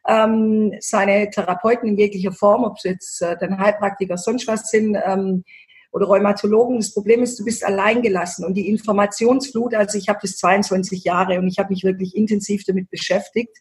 ähm, 0.08 0.74
seine 0.80 1.30
Therapeuten 1.30 1.90
in 1.90 1.98
jeglicher 1.98 2.32
Form, 2.32 2.64
ob 2.64 2.78
es 2.78 2.84
jetzt 2.84 3.22
äh, 3.22 3.38
dann 3.40 3.58
Heilpraktiker 3.58 4.18
sonst 4.18 4.48
was 4.48 4.70
sind, 4.70 4.98
ähm, 5.06 5.44
oder 5.94 6.08
Rheumatologen. 6.08 6.78
Das 6.78 6.94
Problem 6.94 7.22
ist, 7.24 7.40
du 7.40 7.46
bist 7.46 7.64
alleingelassen 7.64 8.46
und 8.46 8.56
die 8.56 8.68
Informationsflut, 8.68 9.76
also 9.76 9.98
ich 9.98 10.10
habe 10.10 10.20
das 10.22 10.38
22 10.38 11.04
Jahre 11.04 11.38
und 11.40 11.48
ich 11.48 11.60
habe 11.60 11.70
mich 11.70 11.84
wirklich 11.84 12.16
intensiv 12.16 12.66
damit 12.66 12.90
beschäftigt, 12.90 13.56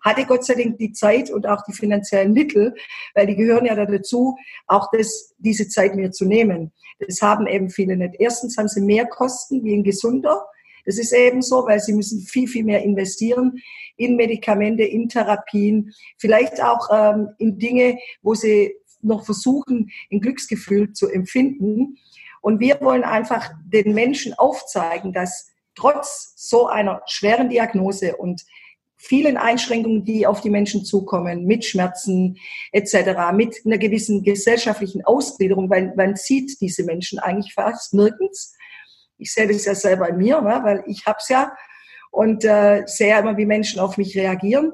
hatte 0.00 0.24
Gott 0.24 0.44
sei 0.44 0.54
Dank 0.54 0.78
die 0.78 0.92
Zeit 0.92 1.30
und 1.30 1.46
auch 1.46 1.62
die 1.64 1.72
finanziellen 1.72 2.32
Mittel, 2.32 2.74
weil 3.14 3.26
die 3.26 3.36
gehören 3.36 3.66
ja 3.66 3.74
dazu, 3.74 4.36
auch 4.66 4.88
das, 4.92 5.34
diese 5.38 5.68
Zeit 5.68 5.94
mir 5.94 6.10
zu 6.10 6.24
nehmen. 6.24 6.72
Das 6.98 7.22
haben 7.22 7.46
eben 7.46 7.70
viele 7.70 7.96
nicht. 7.96 8.14
Erstens 8.18 8.56
haben 8.56 8.68
sie 8.68 8.80
mehr 8.80 9.06
Kosten 9.06 9.64
wie 9.64 9.74
ein 9.74 9.84
Gesunder. 9.84 10.46
Das 10.86 10.98
ist 10.98 11.12
eben 11.12 11.42
so, 11.42 11.66
weil 11.66 11.80
sie 11.80 11.92
müssen 11.92 12.20
viel, 12.20 12.48
viel 12.48 12.64
mehr 12.64 12.82
investieren 12.82 13.60
in 13.96 14.16
Medikamente, 14.16 14.82
in 14.82 15.08
Therapien, 15.08 15.92
vielleicht 16.18 16.62
auch 16.62 16.88
ähm, 16.92 17.28
in 17.38 17.58
Dinge, 17.58 17.98
wo 18.22 18.34
sie 18.34 18.74
noch 19.02 19.24
versuchen, 19.24 19.90
ein 20.10 20.20
Glücksgefühl 20.20 20.92
zu 20.92 21.08
empfinden. 21.08 21.98
Und 22.40 22.60
wir 22.60 22.80
wollen 22.80 23.04
einfach 23.04 23.50
den 23.64 23.94
Menschen 23.94 24.34
aufzeigen, 24.34 25.12
dass 25.12 25.50
trotz 25.74 26.34
so 26.36 26.66
einer 26.66 27.02
schweren 27.06 27.48
Diagnose 27.48 28.16
und 28.16 28.44
vielen 29.02 29.38
Einschränkungen, 29.38 30.04
die 30.04 30.26
auf 30.26 30.42
die 30.42 30.50
Menschen 30.50 30.84
zukommen, 30.84 31.46
mit 31.46 31.64
Schmerzen 31.64 32.36
etc., 32.70 33.32
mit 33.32 33.56
einer 33.64 33.78
gewissen 33.78 34.22
gesellschaftlichen 34.22 35.02
Ausgliederung, 35.04 35.70
weil 35.70 35.94
man 35.96 36.16
sieht 36.16 36.60
diese 36.60 36.84
Menschen 36.84 37.18
eigentlich 37.18 37.54
fast 37.54 37.94
nirgends. 37.94 38.54
Ich 39.16 39.32
sehe 39.32 39.48
das 39.48 39.64
ja 39.64 39.74
selber 39.74 40.08
bei 40.08 40.12
mir, 40.12 40.42
ne, 40.42 40.60
weil 40.62 40.84
ich 40.86 41.06
habe 41.06 41.16
es 41.18 41.28
ja 41.30 41.50
und 42.10 42.44
äh, 42.44 42.82
sehe 42.86 43.18
immer, 43.18 43.38
wie 43.38 43.46
Menschen 43.46 43.80
auf 43.80 43.96
mich 43.96 44.16
reagieren. 44.16 44.72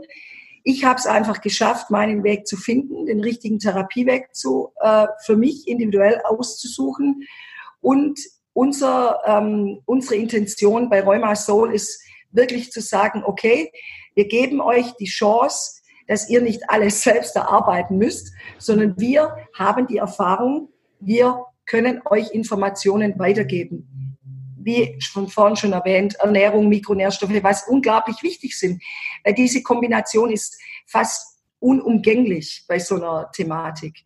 Ich 0.64 0.84
habe 0.84 0.98
es 0.98 1.06
einfach 1.06 1.40
geschafft, 1.40 1.90
meinen 1.90 2.24
Weg 2.24 2.48
zu 2.48 2.56
finden, 2.56 3.06
den 3.06 3.20
richtigen 3.20 3.60
Therapieweg 3.60 4.34
zu, 4.34 4.72
äh, 4.80 5.06
für 5.24 5.36
mich 5.36 5.68
individuell 5.68 6.20
auszusuchen. 6.24 7.22
Und 7.80 8.18
unser, 8.54 9.20
ähm, 9.24 9.82
unsere 9.84 10.16
Intention 10.16 10.90
bei 10.90 11.02
Rheuma 11.02 11.36
Soul 11.36 11.72
ist 11.72 12.02
wirklich 12.32 12.72
zu 12.72 12.80
sagen, 12.80 13.22
okay, 13.24 13.70
wir 14.16 14.26
geben 14.26 14.60
euch 14.60 14.92
die 14.96 15.06
Chance, 15.06 15.82
dass 16.08 16.28
ihr 16.28 16.40
nicht 16.42 16.68
alles 16.68 17.02
selbst 17.02 17.36
erarbeiten 17.36 17.98
müsst, 17.98 18.32
sondern 18.58 18.98
wir 18.98 19.36
haben 19.54 19.86
die 19.86 19.98
Erfahrung, 19.98 20.70
wir 20.98 21.44
können 21.66 22.00
euch 22.06 22.32
Informationen 22.32 23.18
weitergeben 23.18 24.06
wie 24.66 24.98
von 25.12 25.28
vorhin 25.28 25.56
schon 25.56 25.72
erwähnt, 25.72 26.16
Ernährung, 26.16 26.68
Mikronährstoffe, 26.68 27.42
was 27.42 27.68
unglaublich 27.68 28.22
wichtig 28.22 28.58
sind. 28.58 28.82
Weil 29.24 29.34
diese 29.34 29.62
Kombination 29.62 30.30
ist 30.30 30.60
fast 30.86 31.38
unumgänglich 31.60 32.64
bei 32.68 32.78
so 32.78 32.96
einer 32.96 33.30
Thematik. 33.32 34.04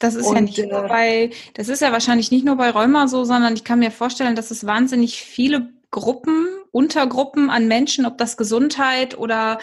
Das 0.00 0.14
ist 0.14 0.26
und, 0.26 0.34
ja 0.34 0.40
nicht 0.40 0.58
nur 0.58 0.84
äh, 0.84 0.88
bei, 0.88 1.30
das 1.54 1.68
ist 1.68 1.80
ja 1.80 1.92
wahrscheinlich 1.92 2.30
nicht 2.30 2.44
nur 2.44 2.56
bei 2.56 2.70
Rheuma 2.70 3.06
so, 3.06 3.24
sondern 3.24 3.54
ich 3.54 3.64
kann 3.64 3.78
mir 3.78 3.90
vorstellen, 3.90 4.34
dass 4.34 4.50
es 4.50 4.66
wahnsinnig 4.66 5.22
viele 5.22 5.70
Gruppen, 5.90 6.48
Untergruppen 6.72 7.50
an 7.50 7.68
Menschen, 7.68 8.06
ob 8.06 8.18
das 8.18 8.36
Gesundheit 8.36 9.16
oder 9.16 9.58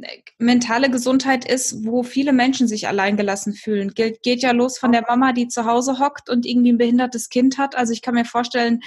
äh, 0.00 0.08
mentale 0.38 0.90
Gesundheit 0.90 1.48
ist, 1.48 1.84
wo 1.86 2.02
viele 2.02 2.32
Menschen 2.32 2.66
sich 2.66 2.88
alleingelassen 2.88 3.54
fühlen. 3.54 3.94
Geht, 3.94 4.22
geht 4.22 4.42
ja 4.42 4.50
los 4.50 4.78
von 4.78 4.92
der 4.92 5.04
Mama, 5.06 5.32
die 5.32 5.48
zu 5.48 5.64
Hause 5.66 5.98
hockt 6.00 6.28
und 6.28 6.44
irgendwie 6.44 6.72
ein 6.72 6.78
behindertes 6.78 7.28
Kind 7.28 7.58
hat. 7.58 7.76
Also 7.76 7.92
ich 7.92 8.02
kann 8.02 8.14
mir 8.14 8.24
vorstellen, 8.24 8.80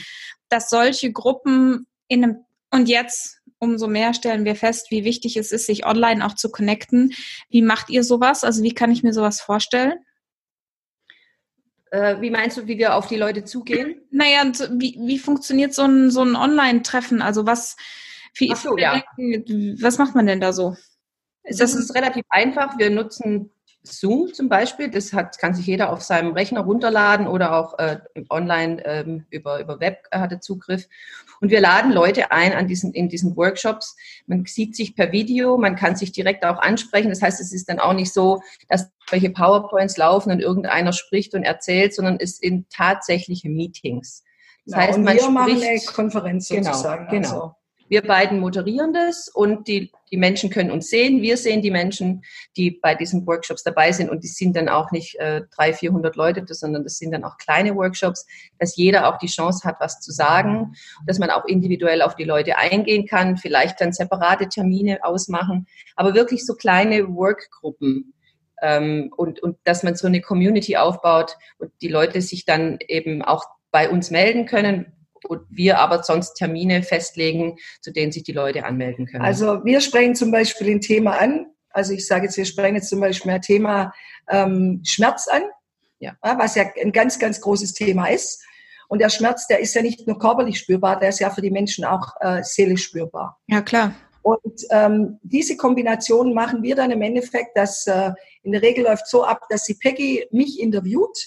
dass 0.49 0.69
solche 0.69 1.11
Gruppen 1.11 1.87
in 2.07 2.23
einem, 2.23 2.37
und 2.71 2.89
jetzt 2.89 3.39
umso 3.59 3.87
mehr 3.87 4.13
stellen 4.13 4.45
wir 4.45 4.55
fest, 4.55 4.89
wie 4.89 5.03
wichtig 5.03 5.37
es 5.37 5.51
ist, 5.51 5.65
sich 5.65 5.85
online 5.85 6.25
auch 6.25 6.33
zu 6.33 6.49
connecten. 6.49 7.13
Wie 7.49 7.61
macht 7.61 7.89
ihr 7.89 8.03
sowas? 8.03 8.43
Also 8.43 8.63
wie 8.63 8.73
kann 8.73 8.91
ich 8.91 9.03
mir 9.03 9.13
sowas 9.13 9.41
vorstellen? 9.41 9.99
Äh, 11.91 12.21
wie 12.21 12.29
meinst 12.29 12.57
du, 12.57 12.67
wie 12.67 12.77
wir 12.77 12.95
auf 12.95 13.07
die 13.07 13.15
Leute 13.15 13.43
zugehen? 13.45 14.01
Naja, 14.11 14.43
wie, 14.71 14.97
wie 15.01 15.19
funktioniert 15.19 15.73
so 15.73 15.83
ein, 15.83 16.11
so 16.11 16.23
ein 16.23 16.35
Online-Treffen? 16.35 17.21
Also 17.21 17.45
was, 17.45 17.75
wie, 18.35 18.53
so, 18.55 18.77
ja. 18.77 19.03
was 19.81 19.97
macht 19.97 20.15
man 20.15 20.27
denn 20.27 20.39
da 20.39 20.53
so? 20.53 20.75
Das 21.43 21.73
ist 21.73 21.95
relativ 21.95 22.25
einfach. 22.29 22.77
Wir 22.77 22.91
nutzen 22.91 23.51
Zoom 23.83 24.33
zum 24.33 24.49
Beispiel, 24.49 24.89
das 24.89 25.13
hat, 25.13 25.37
kann 25.39 25.53
sich 25.53 25.65
jeder 25.65 25.91
auf 25.91 26.01
seinem 26.01 26.33
Rechner 26.33 26.61
runterladen 26.61 27.27
oder 27.27 27.55
auch 27.55 27.79
äh, 27.79 27.99
online 28.29 28.83
ähm, 28.85 29.25
über, 29.29 29.59
über 29.61 29.79
Web 29.79 30.03
äh, 30.11 30.19
hatte 30.19 30.39
Zugriff. 30.39 30.87
Und 31.39 31.49
wir 31.49 31.61
laden 31.61 31.91
Leute 31.93 32.31
ein 32.31 32.53
an 32.53 32.67
diesen, 32.67 32.93
in 32.93 33.07
diesen 33.07 33.37
Workshops. 33.37 33.95
Man 34.27 34.45
sieht 34.45 34.75
sich 34.75 34.95
per 34.95 35.11
Video, 35.13 35.57
man 35.57 35.77
kann 35.77 35.95
sich 35.95 36.11
direkt 36.11 36.43
auch 36.43 36.57
ansprechen. 36.57 37.09
Das 37.09 37.21
heißt, 37.21 37.39
es 37.39 37.53
ist 37.53 37.69
dann 37.69 37.79
auch 37.79 37.93
nicht 37.93 38.13
so, 38.13 38.41
dass 38.67 38.91
welche 39.09 39.29
PowerPoints 39.29 39.95
laufen 39.95 40.31
und 40.31 40.41
irgendeiner 40.41 40.91
spricht 40.91 41.33
und 41.33 41.43
erzählt, 41.43 41.93
sondern 41.93 42.17
es 42.19 42.37
sind 42.37 42.69
tatsächliche 42.69 43.49
Meetings. 43.49 44.23
Das 44.65 44.75
ja, 44.75 44.87
heißt, 44.87 44.97
und 44.97 45.05
man 45.05 45.13
wir 45.13 45.21
spricht, 45.21 45.33
machen 45.33 45.63
eine 45.63 45.79
Konferenz 45.79 46.49
genau, 46.49 46.71
sozusagen. 46.71 47.07
Genau, 47.09 47.29
genau. 47.29 47.41
Also. 47.41 47.55
Wir 47.89 48.03
beiden 48.03 48.39
moderieren 48.39 48.93
das 48.93 49.29
und 49.29 49.67
die, 49.67 49.91
die 50.11 50.17
Menschen 50.17 50.51
können 50.51 50.69
uns 50.69 50.89
sehen. 50.89 51.23
Wir 51.23 51.37
sehen 51.37 51.63
die 51.63 51.71
Menschen, 51.71 52.23
die 52.55 52.71
bei 52.71 52.93
diesen 52.93 53.25
Workshops 53.25 53.63
dabei 53.63 53.91
sind 53.91 54.09
und 54.11 54.23
die 54.23 54.27
sind 54.27 54.55
dann 54.55 54.69
auch 54.69 54.91
nicht 54.91 55.15
äh, 55.19 55.41
300, 55.55 55.79
400 55.79 56.15
Leute, 56.15 56.53
sondern 56.53 56.83
das 56.83 56.99
sind 56.99 57.11
dann 57.11 57.23
auch 57.23 57.37
kleine 57.37 57.75
Workshops, 57.75 58.27
dass 58.59 58.77
jeder 58.77 59.09
auch 59.09 59.17
die 59.17 59.27
Chance 59.27 59.67
hat, 59.67 59.77
was 59.79 59.99
zu 60.01 60.11
sagen, 60.11 60.73
dass 61.07 61.17
man 61.17 61.31
auch 61.31 61.45
individuell 61.45 62.03
auf 62.03 62.15
die 62.15 62.25
Leute 62.25 62.57
eingehen 62.57 63.07
kann, 63.07 63.37
vielleicht 63.37 63.81
dann 63.81 63.91
separate 63.91 64.47
Termine 64.49 65.03
ausmachen, 65.03 65.65
aber 65.95 66.13
wirklich 66.13 66.45
so 66.45 66.53
kleine 66.53 67.07
Workgruppen. 67.07 68.13
Ähm, 68.61 69.11
und, 69.15 69.41
und 69.41 69.57
dass 69.63 69.83
man 69.83 69.95
so 69.95 70.05
eine 70.05 70.21
Community 70.21 70.77
aufbaut 70.77 71.37
und 71.57 71.71
die 71.81 71.87
Leute 71.87 72.21
sich 72.21 72.45
dann 72.45 72.77
eben 72.87 73.23
auch 73.23 73.45
bei 73.71 73.89
uns 73.89 74.11
melden 74.11 74.45
können, 74.45 74.91
und 75.25 75.41
wir 75.49 75.79
aber 75.79 76.03
sonst 76.03 76.33
Termine 76.35 76.83
festlegen, 76.83 77.57
zu 77.81 77.91
denen 77.91 78.11
sich 78.11 78.23
die 78.23 78.31
Leute 78.31 78.65
anmelden 78.65 79.05
können. 79.05 79.23
Also 79.23 79.63
wir 79.63 79.81
sprechen 79.81 80.15
zum 80.15 80.31
Beispiel 80.31 80.69
ein 80.69 80.81
Thema 80.81 81.19
an. 81.19 81.47
Also 81.71 81.93
ich 81.93 82.07
sage 82.07 82.25
jetzt, 82.25 82.37
wir 82.37 82.45
sprechen 82.45 82.75
jetzt 82.75 82.89
zum 82.89 82.99
Beispiel 82.99 83.31
ein 83.31 83.41
Thema 83.41 83.93
ähm, 84.29 84.81
Schmerz 84.83 85.27
an, 85.27 85.43
ja. 85.99 86.15
was 86.21 86.55
ja 86.55 86.65
ein 86.81 86.91
ganz, 86.91 87.19
ganz 87.19 87.41
großes 87.41 87.73
Thema 87.73 88.07
ist. 88.07 88.43
Und 88.87 88.99
der 88.99 89.09
Schmerz, 89.09 89.45
der 89.47 89.59
ist 89.59 89.75
ja 89.75 89.83
nicht 89.83 90.07
nur 90.07 90.17
körperlich 90.17 90.57
spürbar, 90.57 90.99
der 90.99 91.09
ist 91.09 91.19
ja 91.19 91.29
für 91.29 91.41
die 91.41 91.51
Menschen 91.51 91.85
auch 91.85 92.13
äh, 92.21 92.41
seelisch 92.43 92.85
spürbar. 92.85 93.39
Ja, 93.47 93.61
klar. 93.61 93.93
Und 94.23 94.65
ähm, 94.71 95.19
diese 95.21 95.55
Kombination 95.57 96.33
machen 96.33 96.63
wir 96.63 96.75
dann 96.75 96.91
im 96.91 97.01
Endeffekt, 97.01 97.55
dass 97.55 97.87
äh, 97.87 98.11
in 98.43 98.51
der 98.51 98.61
Regel 98.61 98.85
läuft 98.85 99.07
so 99.07 99.23
ab, 99.23 99.41
dass 99.49 99.63
die 99.65 99.75
Peggy 99.75 100.27
mich 100.31 100.59
interviewt 100.59 101.17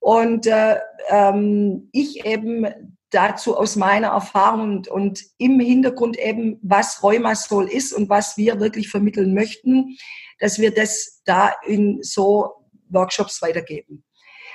und 0.00 0.46
äh, 0.46 0.76
ähm, 1.08 1.88
ich 1.92 2.24
eben 2.24 2.66
dazu 3.10 3.56
aus 3.56 3.76
meiner 3.76 4.08
Erfahrung 4.08 4.60
und, 4.60 4.88
und 4.88 5.24
im 5.38 5.60
Hintergrund 5.60 6.18
eben, 6.18 6.58
was 6.62 7.02
Rheumasol 7.02 7.68
ist 7.68 7.92
und 7.92 8.08
was 8.08 8.36
wir 8.36 8.60
wirklich 8.60 8.88
vermitteln 8.88 9.34
möchten, 9.34 9.96
dass 10.40 10.58
wir 10.58 10.74
das 10.74 11.22
da 11.24 11.52
in 11.66 12.02
so 12.02 12.52
Workshops 12.90 13.40
weitergeben. 13.42 14.04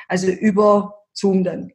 Also 0.07 0.27
über 0.27 0.95
Zoom 1.13 1.43
dann. 1.43 1.71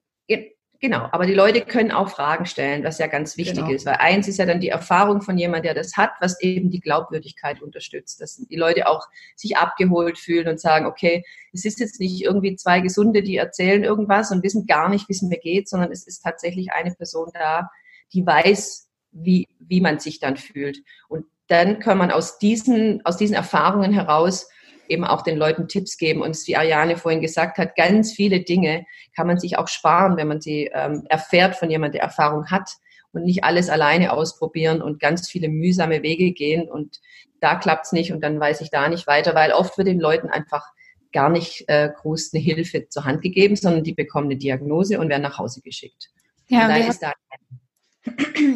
Genau, 0.81 1.09
aber 1.11 1.27
die 1.27 1.35
Leute 1.35 1.63
können 1.63 1.91
auch 1.91 2.09
Fragen 2.09 2.47
stellen, 2.47 2.85
was 2.85 2.99
ja 2.99 3.09
ganz 3.09 3.37
wichtig 3.37 3.57
genau. 3.57 3.71
ist, 3.71 3.85
weil 3.85 3.97
eins 3.97 4.29
ist 4.29 4.39
ja 4.39 4.47
dann 4.47 4.61
die 4.61 4.69
Erfahrung 4.69 5.23
von 5.23 5.37
jemand, 5.37 5.65
der 5.65 5.75
das 5.75 5.97
hat, 5.97 6.13
was 6.21 6.41
eben 6.41 6.71
die 6.71 6.79
Glaubwürdigkeit 6.79 7.61
unterstützt, 7.61 8.21
dass 8.21 8.37
die 8.37 8.57
Leute 8.57 8.87
auch 8.87 9.05
sich 9.35 9.57
abgeholt 9.57 10.19
fühlen 10.19 10.47
und 10.47 10.61
sagen, 10.61 10.87
okay, 10.87 11.25
es 11.53 11.65
ist 11.65 11.81
jetzt 11.81 11.99
nicht 11.99 12.23
irgendwie 12.23 12.55
zwei 12.55 12.79
Gesunde, 12.81 13.25
die 13.25 13.37
erzählen 13.37 13.83
irgendwas 13.83 14.31
und 14.31 14.45
wissen 14.45 14.67
gar 14.67 14.89
nicht, 14.89 15.09
wie 15.09 15.15
es 15.15 15.23
mir 15.23 15.39
geht, 15.39 15.69
sondern 15.69 15.91
es 15.91 16.07
ist 16.07 16.21
tatsächlich 16.21 16.71
eine 16.71 16.95
Person 16.95 17.31
da, 17.35 17.71
die 18.13 18.25
weiß, 18.25 18.89
wie, 19.11 19.49
wie 19.59 19.81
man 19.81 19.99
sich 19.99 20.21
dann 20.21 20.37
fühlt. 20.37 20.79
Und 21.09 21.27
dann 21.49 21.81
kann 21.81 21.99
man 21.99 22.13
aus 22.13 22.39
diesen, 22.39 23.05
aus 23.05 23.17
diesen 23.17 23.35
Erfahrungen 23.35 23.93
heraus 23.93 24.49
eben 24.89 25.05
auch 25.05 25.23
den 25.23 25.37
Leuten 25.37 25.69
Tipps 25.69 25.97
geben. 25.97 26.23
Und 26.23 26.37
wie 26.47 26.57
Ariane 26.57 26.97
vorhin 26.97 27.21
gesagt 27.21 27.59
hat, 27.59 27.77
ganz 27.77 28.13
viele 28.13 28.41
Dinge 28.41 28.87
kann 29.15 29.27
man 29.27 29.39
sich 29.39 29.59
auch 29.59 29.69
sparen, 29.69 30.17
wenn 30.17 30.29
man 30.29 30.41
sie 30.41 30.71
ähm, 30.73 31.05
erfährt 31.09 31.57
von 31.57 31.71
jemandem, 31.71 31.99
der 31.99 32.03
Erfahrung 32.03 32.51
hat 32.51 32.71
und 33.13 33.25
nicht 33.25 33.45
alles 33.45 33.69
alleine 33.69 34.13
ausprobieren 34.13 34.83
und 34.83 35.01
ganz 35.01 35.29
viele 35.29 35.49
mühsame 35.49 36.03
Wege 36.03 36.33
gehen 36.33 36.69
und 36.69 37.01
da 37.41 37.55
klappt's 37.55 37.93
nicht 37.93 38.13
und 38.13 38.23
dann 38.23 38.41
weiß 38.41 38.61
ich 38.61 38.71
da 38.71 38.89
nicht 38.89 39.07
weiter, 39.07 39.35
weil 39.35 39.53
oft 39.53 39.79
wird 39.79 39.89
den 39.89 40.01
Leuten 40.01 40.29
einfach 40.29 40.65
gar 41.13 41.31
nicht 41.31 41.65
äh, 41.69 41.91
groß 41.95 42.35
eine 42.35 42.43
Hilfe 42.43 42.89
zur 42.89 43.05
Hand 43.05 43.23
gegeben, 43.23 43.57
sondern 43.57 43.85
die 43.85 43.95
bekommen 43.95 44.27
eine 44.27 44.37
Diagnose 44.37 44.99
und 44.99 45.09
werden 45.09 45.23
nach 45.23 45.39
Hause 45.39 45.61
geschickt. 45.63 46.11
Ja, 46.49 46.63
und 46.63 46.69
da 46.69 46.77
ist 46.77 47.03
da 47.03 47.13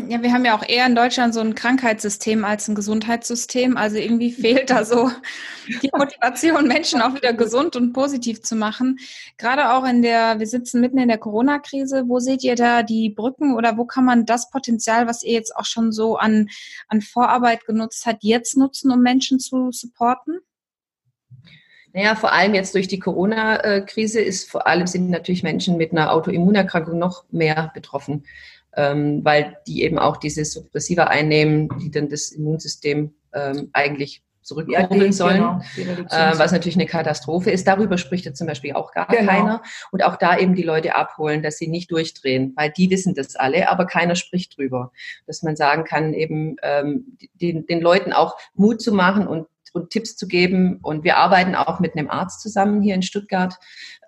ja, 0.08 0.22
wir 0.22 0.32
haben 0.32 0.44
ja 0.44 0.56
auch 0.56 0.68
eher 0.68 0.86
in 0.86 0.94
Deutschland 0.94 1.34
so 1.34 1.40
ein 1.40 1.54
Krankheitssystem 1.54 2.44
als 2.44 2.68
ein 2.68 2.74
Gesundheitssystem. 2.74 3.76
Also 3.76 3.96
irgendwie 3.96 4.30
fehlt 4.32 4.70
da 4.70 4.84
so 4.84 5.10
die 5.82 5.90
Motivation, 5.92 6.66
Menschen 6.68 7.00
auch 7.00 7.14
wieder 7.14 7.32
gesund 7.32 7.76
und 7.76 7.92
positiv 7.92 8.42
zu 8.42 8.56
machen. 8.56 8.98
Gerade 9.38 9.72
auch 9.72 9.84
in 9.84 10.02
der, 10.02 10.38
wir 10.38 10.46
sitzen 10.46 10.80
mitten 10.80 10.98
in 10.98 11.08
der 11.08 11.18
Corona-Krise. 11.18 12.04
Wo 12.06 12.18
seht 12.18 12.44
ihr 12.44 12.54
da 12.54 12.82
die 12.82 13.10
Brücken 13.10 13.54
oder 13.54 13.76
wo 13.76 13.84
kann 13.84 14.04
man 14.04 14.26
das 14.26 14.50
Potenzial, 14.50 15.06
was 15.06 15.22
ihr 15.22 15.32
jetzt 15.32 15.56
auch 15.56 15.66
schon 15.66 15.92
so 15.92 16.16
an, 16.16 16.48
an 16.88 17.00
Vorarbeit 17.00 17.64
genutzt 17.64 18.06
habt, 18.06 18.22
jetzt 18.22 18.56
nutzen, 18.56 18.90
um 18.90 19.00
Menschen 19.00 19.40
zu 19.40 19.70
supporten? 19.72 20.40
Naja, 21.94 22.14
vor 22.14 22.32
allem 22.32 22.54
jetzt 22.54 22.74
durch 22.74 22.88
die 22.88 22.98
Corona-Krise 22.98 24.20
ist 24.20 24.50
vor 24.50 24.66
allem 24.66 24.86
sind 24.86 25.10
natürlich 25.10 25.42
Menschen 25.42 25.76
mit 25.76 25.92
einer 25.92 26.12
Autoimmunerkrankung 26.12 26.98
noch 26.98 27.24
mehr 27.30 27.70
betroffen 27.74 28.24
ähm, 28.76 29.24
weil 29.24 29.58
die 29.66 29.82
eben 29.82 29.98
auch 29.98 30.16
diese 30.16 30.44
Suppressiva 30.44 31.04
einnehmen, 31.04 31.68
die 31.80 31.90
dann 31.90 32.08
das 32.08 32.32
Immunsystem 32.32 33.14
ähm, 33.34 33.70
eigentlich 33.72 34.22
zurückkurbeln 34.42 35.06
ja, 35.06 35.12
sollen, 35.12 35.62
genau, 35.76 35.92
äh, 36.10 36.38
was 36.38 36.52
natürlich 36.52 36.76
eine 36.76 36.86
Katastrophe 36.86 37.50
ist. 37.50 37.66
Darüber 37.66 37.96
spricht 37.96 38.24
ja 38.24 38.34
zum 38.34 38.46
Beispiel 38.46 38.72
auch 38.72 38.92
gar 38.92 39.06
genau. 39.06 39.30
keiner. 39.30 39.62
Und 39.90 40.04
auch 40.04 40.16
da 40.16 40.36
eben 40.36 40.54
die 40.54 40.62
Leute 40.62 40.96
abholen, 40.96 41.42
dass 41.42 41.58
sie 41.58 41.68
nicht 41.68 41.90
durchdrehen, 41.90 42.52
weil 42.56 42.70
die 42.70 42.90
wissen 42.90 43.14
das 43.14 43.36
alle, 43.36 43.68
aber 43.70 43.86
keiner 43.86 44.16
spricht 44.16 44.56
drüber. 44.58 44.92
Dass 45.26 45.42
man 45.42 45.56
sagen 45.56 45.84
kann, 45.84 46.12
eben 46.12 46.56
ähm, 46.62 47.16
den, 47.34 47.66
den 47.66 47.80
Leuten 47.80 48.12
auch 48.12 48.36
Mut 48.54 48.82
zu 48.82 48.92
machen 48.92 49.26
und 49.26 49.46
und 49.72 49.90
Tipps 49.90 50.16
zu 50.16 50.28
geben. 50.28 50.78
Und 50.82 51.04
wir 51.04 51.16
arbeiten 51.16 51.54
auch 51.54 51.80
mit 51.80 51.96
einem 51.96 52.10
Arzt 52.10 52.40
zusammen 52.40 52.82
hier 52.82 52.94
in 52.94 53.02
Stuttgart, 53.02 53.54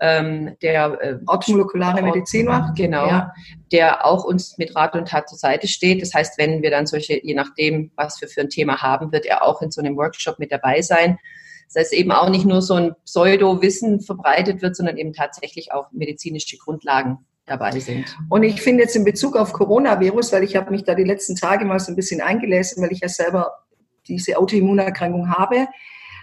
ähm, 0.00 0.56
der 0.62 1.00
äh, 1.00 1.18
orthomolekulare 1.26 2.02
Medizin 2.02 2.46
macht. 2.46 2.76
Genau, 2.76 3.06
ja. 3.06 3.32
der 3.72 4.06
auch 4.06 4.24
uns 4.24 4.58
mit 4.58 4.76
Rat 4.76 4.94
und 4.94 5.08
Tat 5.08 5.28
zur 5.28 5.38
Seite 5.38 5.68
steht. 5.68 6.02
Das 6.02 6.14
heißt, 6.14 6.38
wenn 6.38 6.62
wir 6.62 6.70
dann 6.70 6.86
solche, 6.86 7.24
je 7.24 7.34
nachdem, 7.34 7.90
was 7.96 8.20
wir 8.20 8.28
für 8.28 8.42
ein 8.42 8.50
Thema 8.50 8.82
haben, 8.82 9.12
wird 9.12 9.26
er 9.26 9.42
auch 9.42 9.62
in 9.62 9.70
so 9.70 9.80
einem 9.80 9.96
Workshop 9.96 10.38
mit 10.38 10.52
dabei 10.52 10.82
sein. 10.82 11.18
Das 11.66 11.76
heißt 11.76 11.92
eben 11.94 12.12
auch 12.12 12.28
nicht 12.28 12.44
nur 12.44 12.62
so 12.62 12.74
ein 12.74 12.94
Pseudo-Wissen 13.04 14.00
verbreitet 14.00 14.62
wird, 14.62 14.76
sondern 14.76 14.96
eben 14.96 15.12
tatsächlich 15.12 15.72
auch 15.72 15.90
medizinische 15.92 16.58
Grundlagen 16.58 17.18
dabei 17.46 17.78
sind. 17.78 18.16
Und 18.30 18.42
ich 18.42 18.62
finde 18.62 18.84
jetzt 18.84 18.96
in 18.96 19.04
Bezug 19.04 19.36
auf 19.36 19.52
Coronavirus, 19.52 20.32
weil 20.32 20.44
ich 20.44 20.56
habe 20.56 20.70
mich 20.70 20.84
da 20.84 20.94
die 20.94 21.04
letzten 21.04 21.36
Tage 21.36 21.64
mal 21.64 21.78
so 21.78 21.92
ein 21.92 21.96
bisschen 21.96 22.20
eingelesen, 22.20 22.82
weil 22.82 22.92
ich 22.92 23.00
ja 23.00 23.08
selber 23.08 23.52
diese 24.08 24.38
Autoimmunerkrankung 24.38 25.30
habe, 25.30 25.68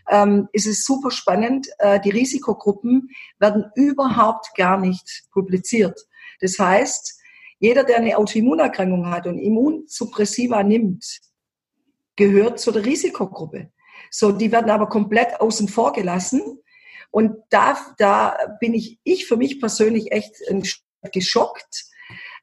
ähm, 0.09 0.49
ist 0.51 0.67
es 0.67 0.83
super 0.83 1.11
spannend. 1.11 1.67
Äh, 1.79 1.99
die 1.99 2.09
Risikogruppen 2.09 3.09
werden 3.39 3.65
überhaupt 3.75 4.55
gar 4.55 4.79
nicht 4.79 5.23
publiziert. 5.31 5.99
Das 6.39 6.57
heißt, 6.57 7.19
jeder, 7.59 7.83
der 7.83 7.97
eine 7.97 8.17
Autoimmunerkrankung 8.17 9.09
hat 9.09 9.27
und 9.27 9.37
Immunsuppressiva 9.37 10.63
nimmt, 10.63 11.21
gehört 12.15 12.59
zu 12.59 12.71
der 12.71 12.85
Risikogruppe. 12.85 13.71
So, 14.09 14.31
die 14.31 14.51
werden 14.51 14.71
aber 14.71 14.89
komplett 14.89 15.39
außen 15.39 15.67
vor 15.67 15.93
gelassen. 15.93 16.41
Und 17.11 17.35
da, 17.49 17.77
da 17.97 18.37
bin 18.59 18.73
ich, 18.73 18.99
ich 19.03 19.27
für 19.27 19.37
mich 19.37 19.59
persönlich 19.59 20.11
echt 20.11 20.35
geschockt, 21.11 21.85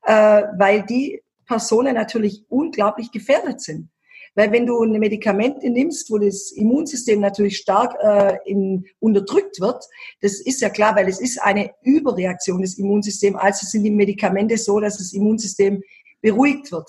äh, 0.03 0.45
weil 0.57 0.85
die 0.85 1.23
Personen 1.47 1.95
natürlich 1.95 2.45
unglaublich 2.49 3.11
gefährdet 3.11 3.61
sind. 3.61 3.91
Weil 4.39 4.53
wenn 4.53 4.67
du 4.67 4.81
eine 4.81 5.01
Medikamente 5.01 5.69
nimmst, 5.69 6.13
wo 6.13 6.19
das 6.19 6.53
Immunsystem 6.53 7.19
natürlich 7.19 7.57
stark 7.57 7.97
äh, 8.01 8.37
in, 8.47 8.87
unterdrückt 9.01 9.61
wird, 9.61 9.85
das 10.21 10.41
ist 10.41 10.61
ja 10.61 10.69
klar, 10.69 10.95
weil 10.95 11.09
es 11.09 11.19
ist 11.19 11.43
eine 11.43 11.73
Überreaktion 11.83 12.63
des 12.63 12.79
Immunsystems. 12.79 13.37
Also 13.37 13.67
sind 13.67 13.83
die 13.83 13.91
Medikamente 13.91 14.57
so, 14.57 14.79
dass 14.79 14.99
das 14.99 15.13
Immunsystem 15.13 15.83
beruhigt 16.21 16.71
wird. 16.71 16.89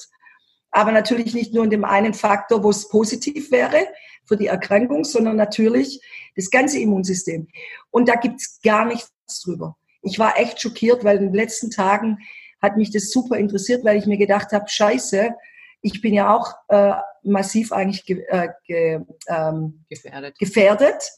Aber 0.70 0.91
natürlich 0.91 1.34
nicht 1.34 1.51
nur 1.51 1.63
in 1.63 1.72
dem 1.72 1.86
einen 1.86 2.13
Faktor, 2.13 2.63
wo 2.63 2.70
es 2.70 2.88
positiv 2.88 3.50
wäre 3.50 3.88
für 4.25 4.38
die 4.38 4.46
Erkrankung, 4.46 5.03
sondern 5.03 5.36
natürlich 5.36 6.00
das 6.36 6.51
ganze 6.51 6.77
Immunsystem. 6.77 7.48
Und 7.89 8.10
da 8.10 8.13
gibt's 8.13 8.60
gar 8.62 8.86
nichts 8.86 9.41
drüber. 9.44 9.75
Ich 10.03 10.20
war 10.20 10.38
echt 10.38 10.62
schockiert, 10.62 11.03
weil 11.03 11.18
in 11.18 11.24
den 11.24 11.34
letzten 11.34 11.72
Tagen 11.72 12.20
hat 12.62 12.77
mich 12.77 12.91
das 12.91 13.10
super 13.10 13.38
interessiert, 13.38 13.84
weil 13.84 13.98
ich 13.98 14.06
mir 14.06 14.18
gedacht 14.18 14.51
habe, 14.51 14.65
scheiße, 14.68 15.32
ich 15.81 16.01
bin 16.01 16.13
ja 16.13 16.36
auch 16.36 16.53
äh, 16.67 16.93
massiv 17.24 17.71
eigentlich 17.71 18.05
ge, 18.05 18.24
äh, 18.27 18.50
ge, 18.65 19.01
ähm, 19.27 19.86
gefährdet. 19.89 20.38
gefährdet. 20.39 21.12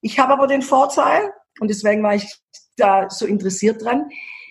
Ich 0.00 0.18
habe 0.18 0.32
aber 0.32 0.46
den 0.46 0.62
Vorteil, 0.62 1.32
und 1.60 1.68
deswegen 1.68 2.02
war 2.02 2.14
ich 2.14 2.26
da 2.76 3.10
so 3.10 3.26
interessiert 3.26 3.84
dran, 3.84 4.08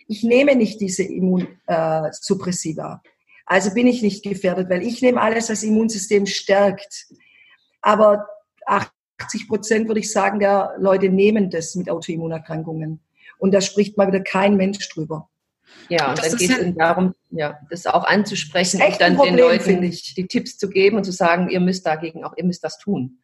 ich 0.08 0.24
nehme 0.24 0.56
nicht 0.56 0.82
diese 0.82 1.03
Immunsuppressiva. 1.03 3.01
also 3.46 3.74
bin 3.74 3.88
ich 3.88 4.01
nicht 4.01 4.24
gefährdet, 4.24 4.70
weil 4.70 4.84
ich 4.84 5.01
nehme 5.01 5.22
alles, 5.22 5.50
was 5.50 5.63
Immunsystem 5.63 6.25
stärkt. 6.25 7.08
aber 7.82 8.27
80 8.65 9.48
Prozent 9.48 9.88
würde 9.88 10.00
ich 10.00 10.12
sagen, 10.12 10.39
der 10.39 10.75
Leute 10.77 11.10
nehmen 11.10 11.50
das 11.50 11.75
mit 11.75 11.89
Autoimmunerkrankungen. 11.89 13.01
Und 13.38 13.53
da 13.53 13.62
spricht 13.62 13.98
mal 13.98 14.08
wieder 14.08 14.22
kein 14.22 14.58
Mensch 14.58 14.88
drüber. 14.89 15.29
Ja, 15.90 16.12
und 16.12 16.20
dann 16.20 16.36
geht 16.36 16.50
es 16.50 16.58
ja 16.58 16.72
darum, 16.72 17.16
ja, 17.32 17.60
das 17.70 17.88
auch 17.88 18.04
anzusprechen 18.04 18.82
und 18.82 19.02
dann 19.02 19.16
Problem, 19.16 19.38
den 19.38 19.44
Leuten 19.44 19.82
die 19.82 20.28
Tipps 20.28 20.58
zu 20.58 20.70
geben 20.70 20.98
und 20.98 21.04
zu 21.04 21.12
sagen, 21.12 21.50
ihr 21.50 21.60
müsst 21.60 21.86
dagegen 21.86 22.24
auch, 22.24 22.34
ihr 22.38 22.46
müsst 22.46 22.64
das 22.64 22.78
tun. 22.78 23.20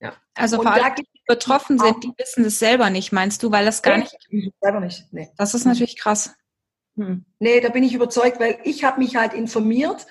Ja. 0.00 0.14
Also 0.34 0.56
vor 0.56 0.72
allem, 0.72 0.94
die 0.96 1.06
betroffen 1.26 1.78
sind, 1.78 2.04
die 2.04 2.12
wissen 2.18 2.44
es 2.44 2.58
selber 2.58 2.90
nicht, 2.90 3.12
meinst 3.12 3.42
du, 3.42 3.50
weil 3.50 3.64
das 3.64 3.82
gar 3.82 3.98
nicht. 3.98 4.16
Selber 4.60 4.80
nicht. 4.80 5.06
Nee. 5.12 5.28
Das 5.36 5.54
ist 5.54 5.64
natürlich 5.64 5.98
krass. 5.98 6.34
Hm. 6.96 7.24
Nee, 7.38 7.60
da 7.60 7.68
bin 7.68 7.84
ich 7.84 7.94
überzeugt, 7.94 8.40
weil 8.40 8.58
ich 8.64 8.84
habe 8.84 9.00
mich 9.00 9.16
halt 9.16 9.32
informiert, 9.32 10.06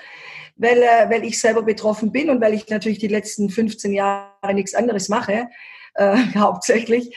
weil, 0.56 0.78
äh, 0.78 1.10
weil 1.10 1.24
ich 1.24 1.40
selber 1.40 1.64
betroffen 1.64 2.12
bin 2.12 2.30
und 2.30 2.42
weil 2.42 2.54
ich 2.54 2.68
natürlich 2.70 3.00
die 3.00 3.08
letzten 3.08 3.50
15 3.50 3.94
Jahre 3.94 4.54
nichts 4.54 4.76
anderes 4.76 5.10
mache, 5.10 5.48
äh, 5.96 6.18
hauptsächlich. 6.36 7.16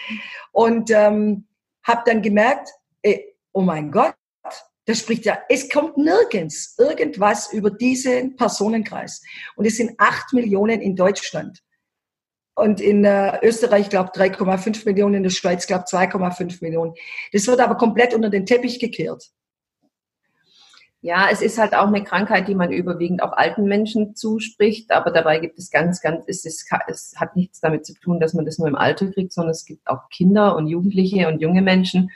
Und 0.52 0.90
ähm, 0.90 1.46
habe 1.82 2.02
dann 2.06 2.22
gemerkt, 2.22 2.70
äh, 3.02 3.20
oh 3.52 3.62
mein 3.62 3.90
Gott, 3.90 4.14
das 4.88 5.00
spricht 5.00 5.26
ja, 5.26 5.38
es 5.50 5.68
kommt 5.68 5.98
nirgends 5.98 6.74
irgendwas 6.78 7.52
über 7.52 7.70
diesen 7.70 8.36
Personenkreis. 8.36 9.22
Und 9.54 9.66
es 9.66 9.76
sind 9.76 9.92
acht 9.98 10.32
Millionen 10.32 10.80
in 10.80 10.96
Deutschland. 10.96 11.62
Und 12.54 12.80
in 12.80 13.04
äh, 13.04 13.38
Österreich, 13.42 13.90
glaube 13.90 14.12
3,5 14.12 14.86
Millionen, 14.86 15.16
in 15.16 15.22
der 15.24 15.30
Schweiz, 15.30 15.66
glaube 15.66 15.84
2,5 15.84 16.62
Millionen. 16.62 16.94
Das 17.32 17.46
wird 17.46 17.60
aber 17.60 17.76
komplett 17.76 18.14
unter 18.14 18.30
den 18.30 18.46
Teppich 18.46 18.80
gekehrt. 18.80 19.28
Ja, 21.08 21.30
es 21.32 21.40
ist 21.40 21.56
halt 21.56 21.74
auch 21.74 21.86
eine 21.86 22.04
Krankheit, 22.04 22.48
die 22.48 22.54
man 22.54 22.70
überwiegend 22.70 23.22
auch 23.22 23.32
alten 23.32 23.64
Menschen 23.64 24.14
zuspricht, 24.14 24.92
aber 24.92 25.10
dabei 25.10 25.38
gibt 25.38 25.58
es 25.58 25.70
ganz, 25.70 26.02
ganz, 26.02 26.22
es, 26.26 26.44
ist, 26.44 26.70
es 26.86 27.14
hat 27.16 27.34
nichts 27.34 27.60
damit 27.60 27.86
zu 27.86 27.94
tun, 27.94 28.20
dass 28.20 28.34
man 28.34 28.44
das 28.44 28.58
nur 28.58 28.68
im 28.68 28.74
Alter 28.74 29.10
kriegt, 29.10 29.32
sondern 29.32 29.52
es 29.52 29.64
gibt 29.64 29.88
auch 29.88 30.10
Kinder 30.10 30.54
und 30.54 30.66
Jugendliche 30.66 31.26
und 31.28 31.40
junge 31.40 31.62
Menschen. 31.62 32.10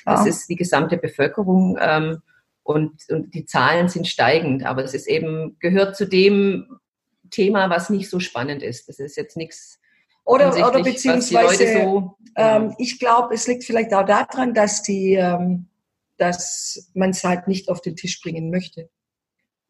Klar. 0.00 0.16
Das 0.16 0.26
ist 0.26 0.48
die 0.48 0.56
gesamte 0.56 0.96
Bevölkerung 0.96 1.76
ähm, 1.78 2.22
und, 2.62 2.92
und 3.10 3.34
die 3.34 3.44
Zahlen 3.44 3.90
sind 3.90 4.08
steigend, 4.08 4.64
aber 4.64 4.82
es 4.82 4.94
ist 4.94 5.08
eben, 5.08 5.58
gehört 5.58 5.94
zu 5.94 6.06
dem 6.06 6.78
Thema, 7.30 7.68
was 7.68 7.90
nicht 7.90 8.08
so 8.08 8.18
spannend 8.18 8.62
ist. 8.62 8.88
Das 8.88 8.98
ist 8.98 9.18
jetzt 9.18 9.36
nichts. 9.36 9.78
Oder, 10.24 10.54
oder 10.66 10.82
beziehungsweise, 10.82 11.82
so, 11.82 12.16
ähm, 12.34 12.74
ich 12.78 12.98
glaube, 12.98 13.34
es 13.34 13.46
liegt 13.46 13.64
vielleicht 13.64 13.92
auch 13.92 14.06
daran, 14.06 14.54
dass 14.54 14.82
die, 14.82 15.16
ähm, 15.16 15.67
dass 16.18 16.90
man 16.94 17.10
es 17.10 17.24
halt 17.24 17.48
nicht 17.48 17.68
auf 17.68 17.80
den 17.80 17.96
Tisch 17.96 18.20
bringen 18.20 18.50
möchte. 18.50 18.90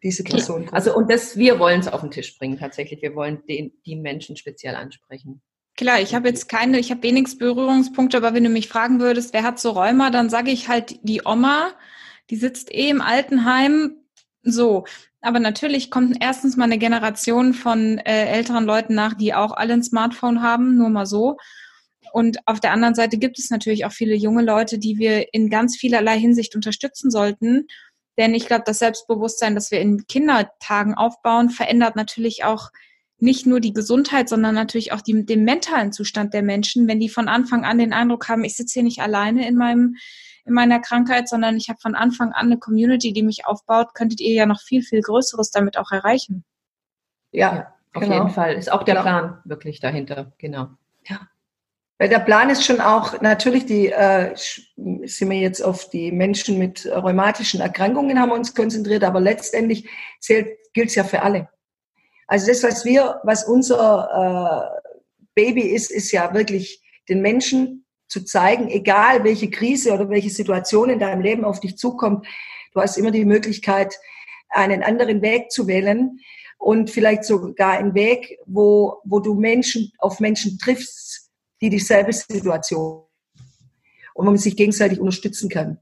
Diese 0.03 0.23
Person. 0.23 0.69
Also 0.71 0.95
und 0.95 1.11
das, 1.11 1.37
wir 1.37 1.59
wollen 1.59 1.81
es 1.81 1.89
auf 1.89 2.01
den 2.03 2.11
Tisch 2.11 2.39
bringen 2.39 2.59
tatsächlich. 2.59 3.03
Wir 3.03 3.15
wollen 3.15 3.43
den, 3.49 3.73
die 3.85 3.97
Menschen 3.97 4.37
speziell 4.37 4.77
ansprechen. 4.77 5.43
Klar, 5.77 6.01
ich 6.01 6.15
habe 6.15 6.29
jetzt 6.29 6.49
keine, 6.49 6.79
ich 6.79 6.91
habe 6.91 7.03
wenigstens 7.03 7.39
Berührungspunkte, 7.39 8.17
aber 8.17 8.35
wenn 8.35 8.45
du 8.45 8.51
mich 8.51 8.69
fragen 8.69 9.01
würdest, 9.01 9.33
wer 9.33 9.45
hat 9.45 9.61
so 9.61 9.71
Rheuma, 9.71 10.11
dann 10.11 10.31
sage 10.31 10.51
ich 10.51 10.69
halt 10.69 10.99
die 11.03 11.23
Oma, 11.25 11.71
die 12.31 12.37
sitzt 12.37 12.73
eh 12.73 12.89
im 12.89 13.01
Altenheim. 13.01 13.97
So, 14.43 14.85
aber 15.21 15.41
natürlich 15.41 15.91
kommt 15.91 16.17
erstens 16.21 16.57
mal 16.57 16.65
eine 16.65 16.79
Generation 16.79 17.55
von 17.55 17.99
äh, 17.99 18.27
älteren 18.27 18.65
Leuten 18.65 18.95
nach, 18.95 19.15
die 19.15 19.35
auch 19.35 19.53
alle 19.53 19.75
ein 19.75 19.83
Smartphone 19.83 20.43
haben, 20.43 20.77
nur 20.77 20.91
mal 20.91 21.07
so. 21.07 21.37
Und 22.13 22.39
auf 22.47 22.61
der 22.61 22.73
anderen 22.73 22.95
Seite 22.95 23.19
gibt 23.19 23.39
es 23.39 23.51
natürlich 23.51 23.85
auch 23.85 23.93
viele 23.93 24.15
junge 24.15 24.43
Leute, 24.43 24.79
die 24.79 24.99
wir 24.99 25.33
in 25.33 25.51
ganz 25.51 25.77
vielerlei 25.77 26.19
Hinsicht 26.19 26.55
unterstützen 26.55 27.11
sollten. 27.11 27.67
Denn 28.19 28.35
ich 28.35 28.47
glaube, 28.47 28.65
das 28.67 28.79
Selbstbewusstsein, 28.79 29.55
das 29.55 29.71
wir 29.71 29.81
in 29.81 30.07
Kindertagen 30.07 30.95
aufbauen, 30.95 31.51
verändert 31.51 31.97
natürlich 31.97 32.45
auch 32.45 32.71
nicht 33.21 33.47
nur 33.47 33.61
die 33.61 33.73
Gesundheit, 33.73 34.29
sondern 34.29 34.55
natürlich 34.55 34.93
auch 34.93 35.01
die, 35.01 35.25
den 35.27 35.45
mentalen 35.45 35.93
Zustand 35.93 36.35
der 36.35 36.43
Menschen, 36.43 36.87
wenn 36.87 37.01
die 37.01 37.09
von 37.09 37.29
Anfang 37.29 37.65
an 37.65 37.79
den 37.79 37.93
Eindruck 37.93 38.29
haben, 38.29 38.45
ich 38.45 38.57
sitze 38.57 38.75
hier 38.75 38.83
nicht 38.85 39.01
alleine 39.01 39.47
in 39.47 39.57
meinem 39.57 39.97
in 40.49 40.55
meiner 40.55 40.81
Krankheit, 40.81 41.29
sondern 41.29 41.59
ich 41.59 41.69
habe 41.69 41.79
von 41.79 41.95
Anfang 41.95 42.33
an 42.33 42.47
eine 42.47 42.59
Community, 42.59 43.13
die 43.13 43.23
mich 43.23 43.45
aufbaut, 43.47 43.95
könntet 43.95 44.21
ihr 44.21 44.33
ja 44.33 44.47
noch 44.47 44.61
viel, 44.61 44.83
viel 44.83 45.03
Größeres 45.03 45.51
damit 45.51 45.77
auch 45.77 45.93
erreichen. 45.93 46.43
Ja, 47.33 47.55
ja 47.55 47.75
auf 47.93 48.03
genau. 48.03 48.15
jeden 48.15 48.31
Fall. 48.31 48.55
Ist 48.55 48.73
auch 48.73 48.83
der 48.83 48.95
genau. 48.95 49.03
Plan 49.03 49.39
wirklich 49.45 49.79
dahinter, 49.81 50.33
genau. 50.39 50.69
Ja. 51.05 51.29
Weil 51.99 52.09
der 52.09 52.21
Plan 52.21 52.49
ist 52.49 52.65
schon 52.65 52.81
auch, 52.81 53.21
natürlich 53.21 53.67
die, 53.67 53.89
äh, 53.89 54.33
sind 54.37 55.31
wir 55.31 55.39
jetzt 55.39 55.61
auf 55.61 55.91
die 55.91 56.13
Menschen 56.13 56.57
mit 56.59 56.87
rheumatischen 56.87 57.61
Erkrankungen 57.61 58.21
haben 58.21 58.31
wir 58.31 58.37
uns 58.37 58.55
konzentriert, 58.55 59.03
aber 59.03 59.21
letztendlich 59.21 59.89
gilt 60.25 60.89
es 60.91 60.95
ja 60.95 61.03
für 61.03 61.23
alle. 61.23 61.49
Also 62.29 62.47
das, 62.47 62.63
was 62.63 62.85
wir, 62.85 63.21
was 63.25 63.45
unser 63.45 64.79
äh, 64.79 64.91
Baby 65.35 65.63
ist, 65.63 65.91
ist 65.91 66.13
ja 66.13 66.33
wirklich 66.35 66.83
den 67.09 67.21
Menschen 67.21 67.85
zu 68.07 68.25
zeigen, 68.25 68.69
egal 68.69 69.25
welche 69.25 69.51
Krise 69.51 69.93
oder 69.93 70.09
welche 70.09 70.31
Situation 70.31 70.91
in 70.91 70.99
deinem 71.01 71.21
Leben 71.21 71.45
auf 71.45 71.61
dich 71.61 71.77
zukommt, 71.77 72.27
du 72.75 72.81
hast 72.81 72.97
immer 72.97 73.11
die 73.11 73.25
Möglichkeit, 73.25 73.99
einen 74.51 74.83
anderen 74.83 75.21
Weg 75.21 75.51
zu 75.51 75.67
wählen 75.67 76.21
und 76.59 76.91
vielleicht 76.91 77.25
sogar 77.25 77.73
einen 77.73 77.95
Weg, 77.95 78.39
wo, 78.47 79.01
wo 79.05 79.21
du 79.21 79.35
Menschen 79.35 79.93
auf 79.99 80.21
Menschen 80.21 80.59
triffst, 80.59 81.08
die 81.61 81.71
dieselbe 81.71 82.13
Situation 82.13 83.05
und 84.15 84.27
wo 84.27 84.31
man 84.31 84.39
sich 84.39 84.57
gegenseitig 84.57 85.01
unterstützen 85.01 85.49
kann. 85.49 85.79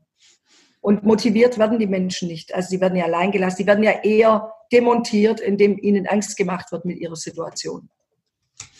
Und 0.80 1.02
motiviert 1.04 1.58
werden 1.58 1.78
die 1.78 1.86
Menschen 1.86 2.28
nicht. 2.28 2.54
Also 2.54 2.70
die 2.70 2.80
werden 2.80 2.96
ja 2.96 3.06
allein 3.06 3.32
gelassen. 3.32 3.56
Die 3.58 3.66
werden 3.66 3.82
ja 3.82 4.02
eher 4.02 4.52
demontiert, 4.72 5.40
indem 5.40 5.78
ihnen 5.78 6.06
Angst 6.06 6.36
gemacht 6.36 6.70
wird 6.70 6.84
mit 6.84 6.98
ihrer 6.98 7.16
Situation. 7.16 7.88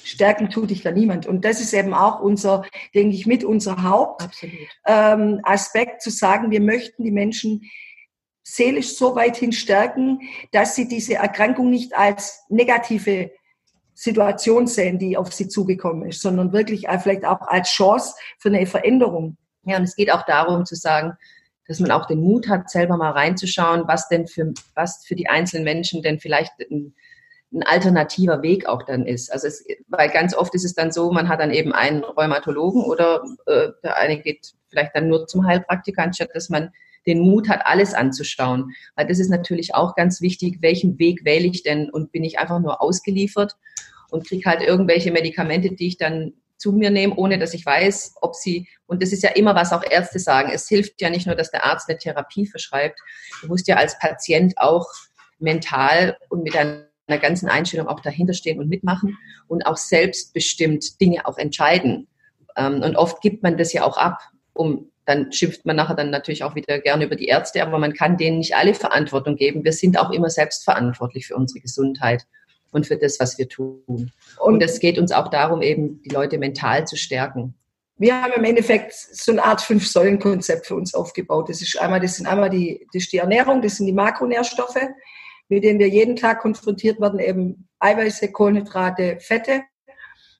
Stärken 0.05 0.51
tut 0.51 0.71
dich 0.71 0.83
da 0.83 0.93
niemand. 0.93 1.27
Und 1.27 1.45
das 1.45 1.61
ist 1.61 1.73
eben 1.75 1.95
auch 1.95 2.21
unser, 2.21 2.65
denke 2.95 3.17
ich, 3.17 3.27
mit 3.27 3.43
unser 3.43 3.83
Hauptaspekt, 3.83 4.45
ähm, 4.87 5.41
zu 5.99 6.11
sagen, 6.11 6.51
wir 6.53 6.61
möchten 6.61 7.03
die 7.03 7.11
Menschen 7.11 7.63
seelisch 8.45 8.97
so 8.97 9.17
weit 9.17 9.37
hin 9.37 9.53
stärken, 9.53 10.21
dass 10.53 10.77
sie 10.77 10.87
diese 10.87 11.15
Erkrankung 11.15 11.71
nicht 11.71 11.97
als 11.97 12.45
negative 12.49 13.33
Situation 13.97 14.67
sehen, 14.67 14.99
die 14.99 15.17
auf 15.17 15.33
sie 15.33 15.49
zugekommen 15.49 16.11
ist, 16.11 16.21
sondern 16.21 16.53
wirklich 16.53 16.87
vielleicht 17.03 17.25
auch 17.25 17.41
als 17.41 17.71
Chance 17.71 18.15
für 18.39 18.51
eine 18.51 18.67
Veränderung. 18.67 19.39
Ja, 19.65 19.79
und 19.79 19.85
es 19.85 19.97
geht 19.97 20.13
auch 20.13 20.27
darum 20.27 20.67
zu 20.67 20.77
sagen, 20.77 21.15
dass 21.67 21.81
man 21.81 21.91
auch 21.91 22.07
den 22.07 22.21
Mut 22.21 22.47
hat, 22.47 22.69
selber 22.69 22.99
mal 22.99 23.13
reinzuschauen, 23.13 23.85
was 23.89 24.09
denn 24.09 24.27
für, 24.27 24.53
was 24.75 25.05
für 25.07 25.17
die 25.17 25.29
einzelnen 25.29 25.65
Menschen 25.65 26.03
denn 26.03 26.21
vielleicht 26.21 26.53
ein, 26.71 26.95
ein 27.53 27.63
alternativer 27.63 28.43
Weg 28.43 28.69
auch 28.69 28.83
dann 28.83 29.07
ist. 29.07 29.33
Also 29.33 29.49
es, 29.49 29.65
weil 29.89 30.11
ganz 30.11 30.35
oft 30.35 30.55
ist 30.55 30.67
es 30.67 30.75
dann 30.75 30.93
so, 30.93 31.11
man 31.11 31.31
hat 31.31 31.41
dann 31.41 31.51
eben 31.51 31.73
einen 31.73 32.05
Rheumatologen 32.05 32.85
oder 32.85 33.25
äh, 33.47 33.69
der 33.83 33.97
eine 33.97 34.21
geht 34.21 34.53
vielleicht 34.69 34.95
dann 34.95 35.09
nur 35.09 35.27
zum 35.27 35.47
Heilpraktiker, 35.47 36.03
anstatt 36.03 36.35
dass 36.35 36.51
man 36.51 36.71
den 37.07 37.21
Mut 37.21 37.49
hat, 37.49 37.63
alles 37.65 37.95
anzuschauen. 37.95 38.73
Weil 38.95 39.07
das 39.07 39.19
ist 39.19 39.31
natürlich 39.31 39.75
auch 39.75 39.95
ganz 39.95 40.21
wichtig, 40.21 40.59
welchen 40.61 40.99
Weg 40.99 41.25
wähle 41.25 41.47
ich 41.47 41.63
denn 41.63 41.91
und 41.91 42.13
bin 42.13 42.25
ich 42.25 42.39
einfach 42.39 42.61
nur 42.61 42.83
ausgeliefert 42.83 43.57
und 44.11 44.27
kriege 44.27 44.49
halt 44.49 44.63
irgendwelche 44.63 45.11
Medikamente, 45.11 45.75
die 45.75 45.89
ich 45.89 45.99
dann 45.99 46.33
zu 46.59 46.73
mir 46.73 46.91
nehme, 46.91 47.15
ohne 47.17 47.39
dass 47.39 47.55
ich 47.55 47.67
weiß, 47.67 48.15
ob 48.21 48.35
sie, 48.35 48.69
und 48.87 49.03
das 49.03 49.13
ist 49.13 49.23
ja 49.23 49.31
immer, 49.31 49.55
was 49.55 49.73
auch 49.73 49.83
Ärzte 49.89 50.19
sagen, 50.19 50.51
es 50.53 50.69
hilft 50.69 51.01
ja 51.01 51.11
nicht 51.11 51.27
nur, 51.27 51.37
dass 51.37 51.51
der 51.51 51.65
Arzt 51.65 51.89
eine 51.89 51.99
Therapie 51.99 52.47
verschreibt, 52.47 52.99
du 53.43 53.49
musst 53.49 53.69
ja 53.69 53.77
als 53.77 53.99
Patient 53.99 54.55
auch 54.57 54.87
mental 55.39 56.17
und 56.31 56.43
mit 56.43 56.57
einer 56.57 56.87
ganzen 57.21 57.49
Einstellung 57.49 57.89
auch 57.89 58.01
dahinter 58.01 58.33
stehen 58.33 58.59
und 58.59 58.69
mitmachen 58.69 59.19
und 59.49 59.67
auch 59.67 59.77
selbstbestimmt 59.77 61.01
Dinge 61.01 61.27
auch 61.27 61.37
entscheiden. 61.37 62.09
Ähm, 62.57 62.83
und 62.83 62.97
oft 62.97 63.21
gibt 63.21 63.43
man 63.43 63.59
das 63.59 63.73
ja 63.73 63.85
auch 63.85 63.99
ab, 63.99 64.21
um 64.55 64.91
dann 65.07 65.33
schimpft 65.33 65.65
man 65.65 65.77
nachher 65.77 65.95
dann 65.95 66.11
natürlich 66.11 66.43
auch 66.43 66.57
wieder 66.57 66.81
gerne 66.81 67.05
über 67.05 67.17
die 67.17 67.27
Ärzte, 67.27 67.63
aber 67.63 67.79
man 67.79 67.95
kann 67.95 68.17
denen 68.17 68.39
nicht 68.39 68.57
alle 68.57 68.75
Verantwortung 68.75 69.37
geben. 69.37 69.65
Wir 69.65 69.73
sind 69.73 69.99
auch 69.99 70.11
immer 70.11 70.29
selbst 70.29 70.65
verantwortlich 70.65 71.29
für 71.29 71.37
unsere 71.37 71.61
Gesundheit 71.61 72.27
und 72.73 72.87
für 72.87 72.97
das, 72.97 73.19
was 73.21 73.39
wir 73.39 73.49
tun. 73.49 74.11
Und 74.39 74.63
es 74.63 74.81
geht 74.81 74.99
uns 74.99 75.13
auch 75.13 75.29
darum, 75.29 75.63
eben 75.63 76.03
die 76.03 76.11
Leute 76.11 76.39
mental 76.39 76.87
zu 76.87 76.97
stärken. 76.97 77.55
Wir 77.99 78.21
haben 78.21 78.33
im 78.35 78.45
Endeffekt 78.45 78.93
so 78.93 79.33
eine 79.33 79.45
Art 79.45 79.63
Fünf-Säulen-Konzept 79.63 80.67
für 80.67 80.75
uns 80.75 80.93
aufgebaut. 80.93 81.49
Das 81.49 81.63
ist 81.63 81.81
einmal, 81.81 82.01
das 82.01 82.17
sind 82.17 82.27
einmal 82.27 82.51
die, 82.51 82.87
das 82.93 83.05
ist 83.05 83.13
die 83.13 83.19
Ernährung, 83.19 83.63
das 83.63 83.77
sind 83.77 83.87
die 83.87 83.93
Makronährstoffe, 83.93 84.87
mit 85.49 85.65
denen 85.65 85.79
wir 85.79 85.89
jeden 85.89 86.17
Tag 86.17 86.41
konfrontiert 86.41 87.01
werden, 87.01 87.21
eben 87.21 87.69
Eiweiße, 87.79 88.33
Kohlenhydrate, 88.33 89.19
Fette. 89.21 89.63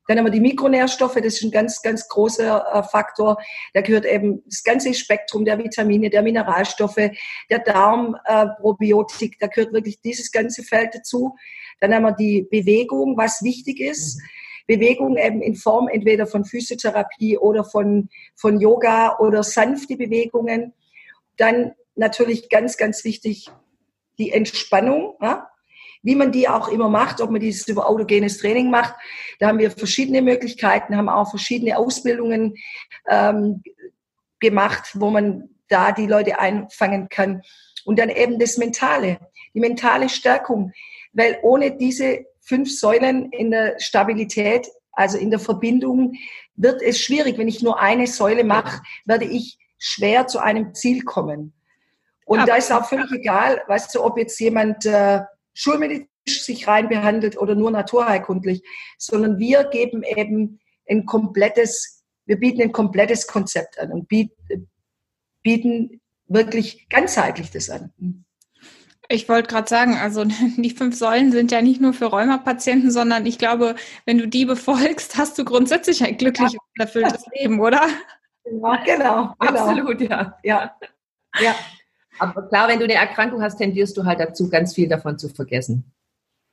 Dann 0.07 0.19
haben 0.19 0.27
wir 0.27 0.31
die 0.31 0.41
Mikronährstoffe, 0.41 1.17
das 1.17 1.35
ist 1.35 1.43
ein 1.43 1.51
ganz, 1.51 1.83
ganz 1.83 2.09
großer 2.09 2.65
äh, 2.73 2.83
Faktor. 2.85 3.39
Da 3.75 3.81
gehört 3.81 4.05
eben 4.05 4.43
das 4.47 4.63
ganze 4.63 4.95
Spektrum 4.95 5.45
der 5.45 5.59
Vitamine, 5.59 6.11
der 6.11 6.23
Mineralstoffe, 6.23 7.11
der 7.51 7.59
Darmprobiotik, 7.59 9.35
äh, 9.35 9.37
da 9.41 9.47
gehört 9.49 9.73
wirklich 9.73 10.01
dieses 10.01 10.31
ganze 10.31 10.63
Feld 10.63 10.95
dazu. 10.95 11.37
Dann 11.81 11.95
haben 11.95 12.05
wir 12.05 12.13
die 12.13 12.47
Bewegung, 12.51 13.17
was 13.17 13.43
wichtig 13.43 13.81
ist. 13.81 14.21
Bewegung 14.67 15.17
eben 15.17 15.43
in 15.43 15.55
Form 15.55 15.89
entweder 15.89 16.27
von 16.27 16.45
Physiotherapie 16.45 17.39
oder 17.39 17.65
von, 17.65 18.09
von 18.35 18.61
Yoga 18.61 19.19
oder 19.19 19.43
sanfte 19.43 19.97
Bewegungen. 19.97 20.73
Dann 21.37 21.73
natürlich 21.95 22.49
ganz, 22.49 22.77
ganz 22.77 23.05
wichtig 23.05 23.49
die 24.19 24.33
Entspannung. 24.33 25.17
Ja? 25.21 25.49
Wie 26.07 26.15
man 26.15 26.31
die 26.31 26.49
auch 26.49 26.69
immer 26.69 26.89
macht, 26.89 27.21
ob 27.21 27.33
man 27.33 27.41
dieses 27.41 27.67
über 27.67 27.89
autogenes 27.89 28.39
Training 28.39 28.71
macht. 28.71 28.95
Da 29.41 29.49
haben 29.49 29.59
wir 29.59 29.73
verschiedene 29.73 30.23
Möglichkeiten, 30.23 30.97
haben 30.97 31.09
auch 31.09 31.29
verschiedene 31.29 31.77
Ausbildungen 31.77 32.55
ähm, 33.09 33.65
gemacht, 34.39 34.93
wo 34.95 35.11
man 35.11 35.49
da 35.69 35.91
die 35.91 36.07
Leute 36.07 36.39
einfangen 36.39 37.09
kann. 37.09 37.43
Und 37.85 37.99
dann 37.99 38.09
eben 38.09 38.39
das 38.39 38.57
Mentale, 38.57 39.19
die 39.53 39.59
mentale 39.59 40.09
Stärkung, 40.09 40.73
weil 41.13 41.41
ohne 41.43 41.77
diese 41.77 42.25
fünf 42.41 42.71
Säulen 42.71 43.33
in 43.33 43.51
der 43.51 43.75
Stabilität, 43.81 44.69
also 44.93 45.19
in 45.19 45.31
der 45.31 45.41
Verbindung, 45.41 46.15
wird 46.55 46.83
es 46.83 47.01
schwierig. 47.01 47.37
Wenn 47.37 47.49
ich 47.49 47.65
nur 47.65 47.81
eine 47.81 48.07
Säule 48.07 48.45
mache, 48.45 48.81
werde 49.07 49.25
ich 49.25 49.59
schwer 49.77 50.29
zu 50.29 50.39
einem 50.39 50.73
Ziel 50.73 51.03
kommen. 51.03 51.53
Und 52.27 52.47
da 52.47 52.55
ist 52.55 52.73
auch 52.73 52.89
völlig 52.89 53.11
egal, 53.11 53.61
weißt 53.67 53.93
du, 53.93 54.05
ob 54.05 54.19
jetzt 54.19 54.39
jemand 54.39 54.87
äh, 54.87 55.21
schulmedizinisch 55.57 56.45
sich 56.45 56.69
rein 56.69 56.89
behandelt 56.89 57.39
oder 57.39 57.55
nur 57.55 57.71
naturheilkundlich, 57.71 58.63
sondern 58.99 59.39
wir 59.39 59.65
geben 59.65 60.03
eben 60.03 60.61
ein 60.89 61.07
komplettes, 61.07 62.05
wir 62.27 62.39
bieten 62.39 62.63
ein 62.63 62.73
komplettes 62.73 63.27
Konzept 63.27 63.79
an 63.79 63.91
und 63.91 64.09
bieten, 64.09 66.01
wirklich 66.29 66.89
ganzheitlich 66.89 67.53
das 67.53 67.71
an. 67.71 67.93
Ich 69.09 69.29
wollte 69.29 69.49
gerade 69.49 69.69
sagen, 69.69 69.95
also 69.95 70.25
die 70.57 70.71
fünf 70.71 70.97
Säulen 70.97 71.33
sind 71.33 71.53
ja 71.53 71.63
nicht 71.63 71.81
nur 71.81 71.93
für 71.93 72.07
Rheumapatienten, 72.07 72.91
sondern 72.91 73.25
ich 73.27 73.39
glaube, 73.39 73.77
wenn 74.05 74.19
du 74.19 74.27
die 74.27 74.45
befolgst, 74.45 75.17
hast 75.17 75.39
du 75.39 75.45
grundsätzlich 75.45 76.05
ein 76.05 76.17
glückliches 76.17 76.55
ja. 76.55 76.59
und 76.61 76.81
erfülltes 76.81 77.25
Leben, 77.39 77.61
oder? 77.61 77.83
Ja, 78.45 78.77
genau, 78.85 78.85
genau. 78.85 79.35
Absolut, 79.39 80.01
ja. 80.01 80.37
ja. 80.43 80.77
ja. 81.41 81.55
Aber 82.19 82.49
klar, 82.49 82.69
wenn 82.69 82.79
du 82.79 82.85
eine 82.85 82.95
Erkrankung 82.95 83.43
hast, 83.43 83.59
tendierst 83.59 83.97
du 83.97 84.05
halt 84.05 84.21
dazu, 84.21 84.49
ganz 84.49 84.75
viel 84.75 84.89
davon 84.89 85.19
zu 85.19 85.29
vergessen. 85.29 85.93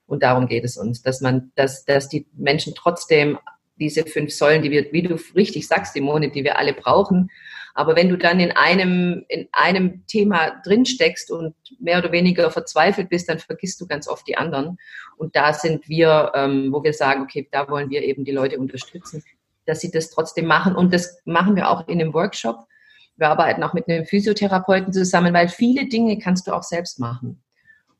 Und 0.05 0.23
darum 0.23 0.47
geht 0.47 0.63
es 0.63 0.77
uns, 0.77 1.01
dass 1.01 1.21
man, 1.21 1.51
dass, 1.55 1.85
dass 1.85 2.09
die 2.09 2.27
Menschen 2.33 2.73
trotzdem 2.75 3.37
diese 3.77 4.03
fünf 4.05 4.33
Säulen, 4.33 4.61
die 4.61 4.71
wir, 4.71 4.91
wie 4.91 5.01
du 5.01 5.17
richtig 5.35 5.67
sagst, 5.67 5.93
Simone, 5.93 6.29
die 6.29 6.43
wir 6.43 6.57
alle 6.57 6.73
brauchen. 6.73 7.29
Aber 7.73 7.95
wenn 7.95 8.09
du 8.09 8.17
dann 8.17 8.39
in 8.39 8.51
einem, 8.51 9.25
in 9.29 9.47
einem 9.51 10.05
Thema 10.05 10.61
drinsteckst 10.63 11.31
und 11.31 11.55
mehr 11.79 11.97
oder 11.97 12.11
weniger 12.11 12.51
verzweifelt 12.51 13.09
bist, 13.09 13.29
dann 13.29 13.39
vergisst 13.39 13.81
du 13.81 13.87
ganz 13.87 14.07
oft 14.07 14.27
die 14.27 14.37
anderen. 14.37 14.77
Und 15.17 15.35
da 15.35 15.53
sind 15.53 15.89
wir, 15.89 16.31
ähm, 16.35 16.71
wo 16.71 16.83
wir 16.83 16.93
sagen, 16.93 17.23
okay, 17.23 17.47
da 17.51 17.67
wollen 17.69 17.89
wir 17.89 18.03
eben 18.03 18.25
die 18.25 18.31
Leute 18.31 18.59
unterstützen, 18.59 19.23
dass 19.65 19.79
sie 19.79 19.89
das 19.89 20.11
trotzdem 20.11 20.45
machen. 20.45 20.75
Und 20.75 20.93
das 20.93 21.19
machen 21.25 21.55
wir 21.55 21.69
auch 21.69 21.87
in 21.87 21.99
einem 21.99 22.13
Workshop. 22.13 22.67
Wir 23.15 23.29
arbeiten 23.29 23.63
auch 23.63 23.73
mit 23.73 23.87
einem 23.87 24.05
Physiotherapeuten 24.05 24.91
zusammen, 24.91 25.33
weil 25.33 25.49
viele 25.49 25.87
Dinge 25.87 26.17
kannst 26.19 26.47
du 26.47 26.51
auch 26.51 26.63
selbst 26.63 26.99
machen. 26.99 27.43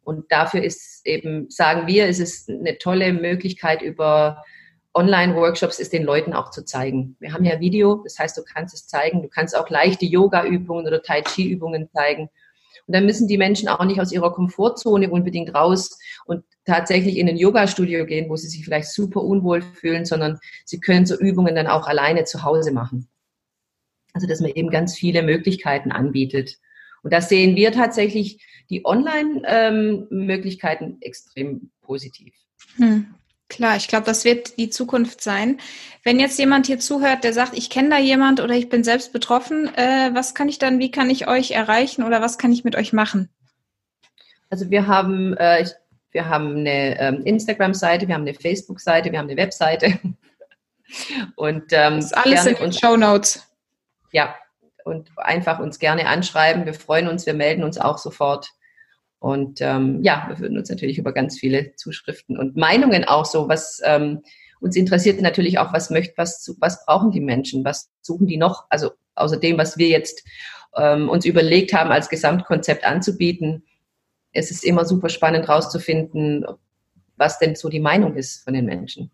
Und 0.04 0.32
dafür 0.32 0.64
ist 0.64 1.06
eben, 1.06 1.50
sagen 1.50 1.88
wir, 1.88 2.08
es 2.08 2.20
ist 2.20 2.50
eine 2.50 2.78
tolle 2.78 3.14
Möglichkeit 3.14 3.82
über 3.82 4.44
Online-Workshops 4.96 5.80
ist 5.80 5.92
den 5.92 6.04
Leuten 6.04 6.34
auch 6.34 6.52
zu 6.52 6.64
zeigen. 6.66 7.16
Wir 7.20 7.34
haben 7.34 7.46
ja 7.46 7.60
Video, 7.60 8.02
das 8.04 8.20
heißt, 8.20 8.38
du 8.38 8.44
kannst 8.44 8.76
es 8.76 8.88
zeigen. 8.88 9.24
Du 9.24 9.28
kannst 9.28 9.58
auch 9.58 9.70
leichte 9.70 10.06
Yoga-Übungen 10.06 10.86
oder 10.86 11.02
Tai 11.02 11.22
Chi-Übungen 11.22 11.90
zeigen. 11.92 12.30
Und 12.86 12.96
dann 12.96 13.06
müssen 13.06 13.28
die 13.28 13.38
Menschen 13.38 13.70
auch 13.70 13.84
nicht 13.86 14.00
aus 14.00 14.12
ihrer 14.12 14.34
Komfortzone 14.34 15.10
unbedingt 15.10 15.56
raus 15.56 15.98
und 16.26 16.44
tatsächlich 16.66 17.18
in 17.18 17.28
ein 17.28 17.38
Yoga-Studio 17.38 18.06
gehen, 18.06 18.30
wo 18.30 18.36
sie 18.36 18.48
sich 18.48 18.64
vielleicht 18.64 18.92
super 18.92 19.22
unwohl 19.22 19.62
fühlen, 19.62 20.06
sondern 20.06 20.40
sie 20.66 20.80
können 20.80 21.06
so 21.06 21.18
Übungen 21.18 21.56
dann 21.56 21.68
auch 21.68 21.88
alleine 21.88 22.26
zu 22.26 22.44
Hause 22.44 22.72
machen. 22.72 23.08
Also, 24.14 24.28
dass 24.28 24.40
man 24.42 24.52
eben 24.52 24.70
ganz 24.70 24.96
viele 24.96 25.24
Möglichkeiten 25.24 25.92
anbietet. 25.92 26.60
Und 27.02 27.12
da 27.12 27.20
sehen 27.22 27.56
wir 27.56 27.72
tatsächlich 27.72 28.46
die 28.70 28.86
Online-Möglichkeiten 28.86 30.84
ähm, 30.86 30.98
extrem 31.02 31.72
positiv. 31.82 32.34
Hm. 32.78 33.14
Klar, 33.50 33.76
ich 33.76 33.88
glaube, 33.88 34.06
das 34.06 34.24
wird 34.26 34.58
die 34.58 34.70
Zukunft 34.70 35.22
sein. 35.22 35.60
Wenn 36.04 36.20
jetzt 36.20 36.40
jemand 36.40 36.66
hier 36.66 36.80
zuhört, 36.80 37.24
der 37.24 37.34
sagt, 37.34 37.56
ich 37.56 37.70
kenne 37.70 37.90
da 37.90 38.00
jemand 38.00 38.40
oder 38.40 38.56
ich 38.56 38.70
bin 38.70 38.84
selbst 38.84 39.14
betroffen, 39.14 39.68
äh, 39.76 40.10
was 40.14 40.34
kann 40.34 40.50
ich 40.50 40.58
dann, 40.58 40.80
wie 40.80 40.90
kann 40.90 41.10
ich 41.10 41.28
euch 41.28 41.52
erreichen 41.52 42.04
oder 42.04 42.20
was 42.22 42.40
kann 42.40 42.52
ich 42.52 42.64
mit 42.64 42.76
euch 42.76 42.94
machen? 42.94 43.30
Also 44.50 44.72
wir 44.72 44.88
haben, 44.88 45.36
äh, 45.38 45.68
wir 46.12 46.30
haben 46.30 46.58
eine 46.58 47.00
ähm, 47.00 47.22
Instagram-Seite, 47.26 48.08
wir 48.08 48.16
haben 48.16 48.22
eine 48.22 48.34
Facebook-Seite, 48.34 49.12
wir 49.12 49.20
haben 49.20 49.30
eine 49.30 49.38
Webseite. 49.38 50.00
Und 51.36 51.66
ähm, 51.72 51.96
das 51.98 52.06
ist 52.06 52.18
alles 52.18 52.46
in 52.46 52.56
den 52.56 52.74
Show 52.74 52.98
Notes. 52.98 53.44
Ja, 54.14 54.36
und 54.86 55.10
einfach 55.18 55.60
uns 55.60 55.80
gerne 55.80 56.08
anschreiben. 56.08 56.66
Wir 56.66 56.74
freuen 56.74 57.08
uns, 57.08 57.26
wir 57.26 57.34
melden 57.34 57.64
uns 57.64 57.78
auch 57.78 57.98
sofort. 57.98 58.50
Und 59.20 59.62
ähm, 59.62 60.02
ja, 60.04 60.26
wir 60.28 60.40
würden 60.40 60.58
uns 60.58 60.70
natürlich 60.70 60.98
über 60.98 61.14
ganz 61.14 61.40
viele 61.40 61.76
Zuschriften 61.76 62.38
und 62.38 62.58
Meinungen 62.58 63.06
auch 63.06 63.26
so, 63.26 63.48
was 63.48 63.82
ähm, 63.86 64.22
uns 64.60 64.76
interessiert 64.76 65.22
natürlich 65.22 65.60
auch, 65.60 65.74
was 65.74 65.90
möchte, 65.90 66.14
was, 66.18 66.56
was 66.60 66.86
brauchen 66.86 67.12
die 67.12 67.22
Menschen, 67.22 67.66
was 67.66 67.90
suchen 68.02 68.28
die 68.28 68.38
noch, 68.38 68.66
also 68.70 68.92
außer 69.16 69.38
dem, 69.38 69.58
was 69.58 69.78
wir 69.78 69.88
jetzt 69.88 70.24
ähm, 70.76 71.10
uns 71.10 71.26
überlegt 71.26 71.74
haben, 71.74 71.92
als 71.92 72.10
Gesamtkonzept 72.10 72.84
anzubieten. 72.86 73.64
Es 74.32 74.52
ist 74.52 74.64
immer 74.64 74.86
super 74.86 75.10
spannend 75.10 75.48
rauszufinden, 75.48 76.46
was 77.16 77.40
denn 77.40 77.56
so 77.56 77.70
die 77.70 77.80
Meinung 77.80 78.16
ist 78.16 78.44
von 78.44 78.54
den 78.54 78.66
Menschen. 78.66 79.12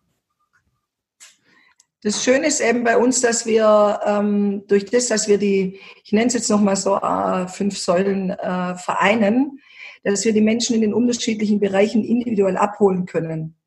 Das 2.01 2.23
Schöne 2.23 2.47
ist 2.47 2.61
eben 2.61 2.85
bei 2.85 2.97
uns, 2.97 3.19
dass 3.19 3.45
wir 3.45 3.99
ähm, 4.05 4.63
durch 4.67 4.85
das, 4.85 5.07
dass 5.07 5.27
wir 5.27 5.37
die, 5.37 5.79
ich 6.03 6.13
nenne 6.13 6.27
es 6.27 6.33
jetzt 6.33 6.49
nochmal 6.49 6.77
so, 6.77 6.95
äh, 6.95 7.47
fünf 7.49 7.77
Säulen 7.77 8.29
äh, 8.29 8.75
vereinen, 8.75 9.59
dass 10.03 10.23
wir 10.23 10.31
die 10.31 10.41
Menschen 10.41 10.75
in 10.75 10.81
den 10.81 10.93
unterschiedlichen 10.93 11.59
Bereichen 11.59 12.05
individuell 12.05 12.55
abholen 12.55 13.05
können. 13.05 13.57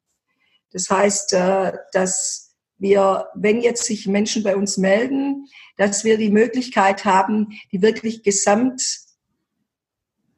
Das 0.73 0.88
heißt, 0.88 1.35
äh, 1.35 1.73
dass 1.92 2.57
wir, 2.79 3.29
wenn 3.35 3.61
jetzt 3.61 3.85
sich 3.85 4.07
Menschen 4.07 4.42
bei 4.42 4.57
uns 4.57 4.79
melden, 4.79 5.47
dass 5.77 6.03
wir 6.05 6.16
die 6.16 6.31
Möglichkeit 6.31 7.05
haben, 7.05 7.59
die 7.71 7.83
wirklich 7.83 8.23
gesamt, 8.23 8.83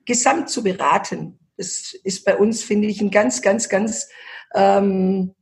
gesamt 0.04 0.50
zu 0.50 0.64
beraten. 0.64 1.38
Das 1.56 1.94
ist 2.02 2.24
bei 2.24 2.36
uns, 2.36 2.64
finde 2.64 2.88
ich, 2.88 3.00
ein 3.00 3.12
ganz, 3.12 3.40
ganz, 3.40 3.68
ganz 3.68 4.08
ähm, 4.54 5.34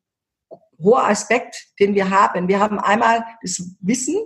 hoher 0.83 1.09
Aspekt, 1.09 1.57
den 1.79 1.95
wir 1.95 2.11
haben. 2.11 2.49
Wir 2.49 2.61
haben 2.61 2.79
einmal 2.79 3.25
das 3.43 3.63
Wissen 3.81 4.17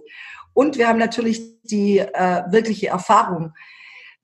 und 0.52 0.78
wir 0.78 0.88
haben 0.88 0.98
natürlich 0.98 1.60
die 1.62 1.98
äh, 1.98 2.42
wirkliche 2.50 2.88
Erfahrung. 2.88 3.52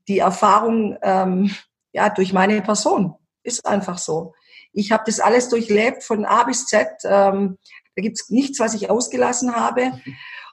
Die 0.08 0.18
Erfahrung, 0.18 0.96
ähm, 1.02 1.54
ja, 1.92 2.08
durch 2.08 2.32
meine 2.32 2.60
Person. 2.62 3.14
Ist 3.42 3.66
einfach 3.66 3.98
so. 3.98 4.34
Ich 4.72 4.92
habe 4.92 5.02
das 5.04 5.20
alles 5.20 5.48
durchlebt 5.48 6.04
von 6.04 6.24
A 6.24 6.44
bis 6.44 6.66
Z. 6.66 6.88
Ähm, 7.04 7.58
da 7.94 8.02
gibt's 8.02 8.30
nichts, 8.30 8.60
was 8.60 8.74
ich 8.74 8.88
ausgelassen 8.88 9.54
habe. 9.54 10.00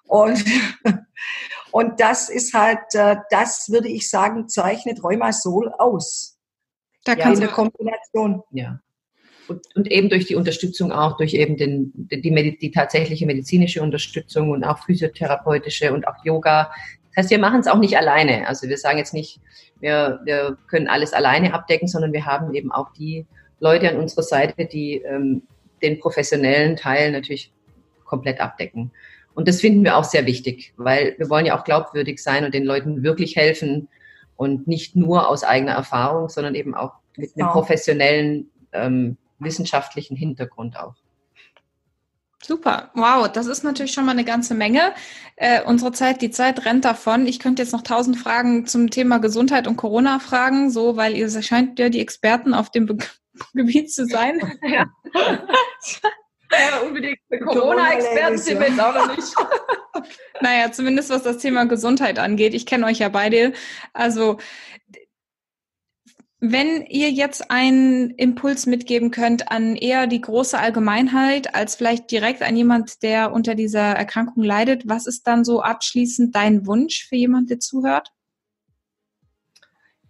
Und, 0.08 0.44
und 1.72 2.00
das 2.00 2.30
ist 2.30 2.54
halt, 2.54 2.94
äh, 2.94 3.18
das 3.30 3.70
würde 3.70 3.88
ich 3.88 4.10
sagen, 4.10 4.48
zeichnet 4.50 5.04
Rheumasol 5.04 5.72
aus. 5.78 6.38
Da 7.06 7.13
ja, 7.13 7.32
in 7.32 7.39
der 7.39 7.50
Kombination. 7.50 8.44
Ja. 8.52 8.80
Und, 9.50 9.66
und, 9.76 9.92
eben 9.92 10.10
durch 10.10 10.26
die 10.26 10.36
Unterstützung 10.36 10.92
auch, 10.92 11.18
durch 11.18 11.34
eben 11.34 11.58
den, 11.58 11.92
die, 11.96 12.22
die, 12.22 12.58
die 12.58 12.72
tatsächliche 12.72 13.26
medizinische 13.26 13.82
Unterstützung 13.82 14.52
und 14.52 14.64
auch 14.64 14.80
physiotherapeutische 14.86 15.92
und 15.92 16.08
auch 16.08 16.24
Yoga, 16.24 16.72
das 17.10 17.24
heißt, 17.24 17.32
wir 17.32 17.40
machen 17.40 17.60
es 17.60 17.68
auch 17.68 17.80
nicht 17.80 17.98
alleine. 17.98 18.48
Also 18.48 18.70
wir 18.70 18.78
sagen 18.78 19.00
jetzt 19.00 19.14
nicht, 19.14 19.42
wir, 19.80 20.20
wir 20.24 20.58
können 20.68 20.88
alles 20.88 21.14
alleine 21.14 21.54
abdecken, 21.54 21.88
sondern 21.88 22.14
wir 22.14 22.26
haben 22.26 22.54
eben 22.54 22.72
auch 22.72 22.94
die 22.94 23.26
Leute 23.60 23.90
an 23.90 23.98
unserer 23.98 24.24
Seite, 24.24 24.66
die 24.66 25.02
ähm, 25.02 25.44
den 25.82 26.00
professionellen 26.00 26.76
Teil 26.76 27.12
natürlich 27.12 27.52
komplett 28.06 28.40
abdecken. 28.40 28.92
Und 29.34 29.48
das 29.48 29.62
finden 29.62 29.84
wir 29.84 29.98
auch 29.98 30.04
sehr 30.04 30.26
wichtig, 30.26 30.74
weil 30.78 31.16
wir 31.18 31.30
wollen 31.30 31.46
ja 31.46 31.58
auch 31.58 31.64
glaubwürdig 31.64 32.22
sein 32.22 32.46
und 32.46 32.54
den 32.54 32.66
Leuten 32.66 33.04
wirklich 33.04 33.36
helfen 33.36 33.88
und 34.36 34.68
nicht 34.68 34.96
nur 34.96 35.30
aus 35.30 35.44
eigener 35.44 35.74
Erfahrung, 35.74 36.30
sondern 36.30 36.56
eben 36.56 36.76
auch 36.76 36.94
mit 37.18 37.32
einem 37.36 37.50
professionellen 37.50 38.50
ähm, 38.74 39.18
wissenschaftlichen 39.39 40.15
Hintergrund 40.15 40.78
auch. 40.78 40.95
Super, 42.41 42.89
wow, 42.93 43.30
das 43.30 43.47
ist 43.47 43.63
natürlich 43.63 43.91
schon 43.91 44.06
mal 44.06 44.13
eine 44.13 44.23
ganze 44.23 44.56
Menge. 44.56 44.93
Äh, 45.36 45.62
unsere 45.63 45.91
Zeit, 45.91 46.21
die 46.21 46.32
Zeit 46.32 46.65
rennt 46.65 46.86
davon. 46.86 47.28
Ich 47.28 47.39
könnte 47.39 47.62
jetzt 47.62 47.73
noch 47.73 47.82
tausend 47.82 48.17
Fragen 48.17 48.65
zum 48.65 48.89
Thema 48.89 49.17
Gesundheit 49.17 49.67
und 49.67 49.75
Corona 49.75 50.19
fragen, 50.19 50.71
so, 50.71 50.95
weil 50.95 51.17
ihr 51.17 51.30
scheint 51.41 51.78
ja 51.80 51.89
die 51.89 51.99
Experten 51.99 52.54
auf 52.54 52.71
dem 52.71 52.86
Be 52.86 52.97
Gebiet 53.54 53.91
zu 53.93 54.06
sein. 54.06 54.39
Ja. 54.63 54.86
ja, 56.52 56.80
unbedingt. 56.86 57.19
Corona-Experten 57.43 58.38
sind 58.38 58.60
wir 58.60 58.69
jetzt 58.69 58.80
auch 58.80 58.95
noch 58.95 59.15
nicht. 59.15 59.36
naja, 60.41 60.71
zumindest 60.71 61.10
was 61.10 61.23
das 61.23 61.38
Thema 61.38 61.65
Gesundheit 61.65 62.19
angeht. 62.19 62.54
Ich 62.54 62.65
kenne 62.65 62.86
euch 62.86 62.99
ja 62.99 63.10
beide. 63.10 63.54
Also 63.93 64.39
wenn 66.41 66.86
ihr 66.86 67.12
jetzt 67.12 67.52
einen 67.52 68.12
Impuls 68.12 68.65
mitgeben 68.65 69.12
könnt 69.12 69.52
an 69.52 69.75
eher 69.75 70.08
die 70.08 70.21
große 70.21 70.58
Allgemeinheit 70.58 71.54
als 71.54 71.75
vielleicht 71.75 72.10
direkt 72.12 72.41
an 72.41 72.56
jemand, 72.56 73.04
der 73.04 73.34
unter 73.34 73.56
dieser 73.56 73.82
Erkrankung 73.82 74.43
leidet, 74.43 74.88
was 74.88 75.06
ist 75.06 75.28
dann 75.28 75.43
so 75.43 75.62
abschließend 75.62 76.34
dein 76.34 76.65
Wunsch 76.65 77.08
für 77.08 77.17
jemand, 77.17 77.49
der 77.49 77.60
zuhört? 77.60 78.12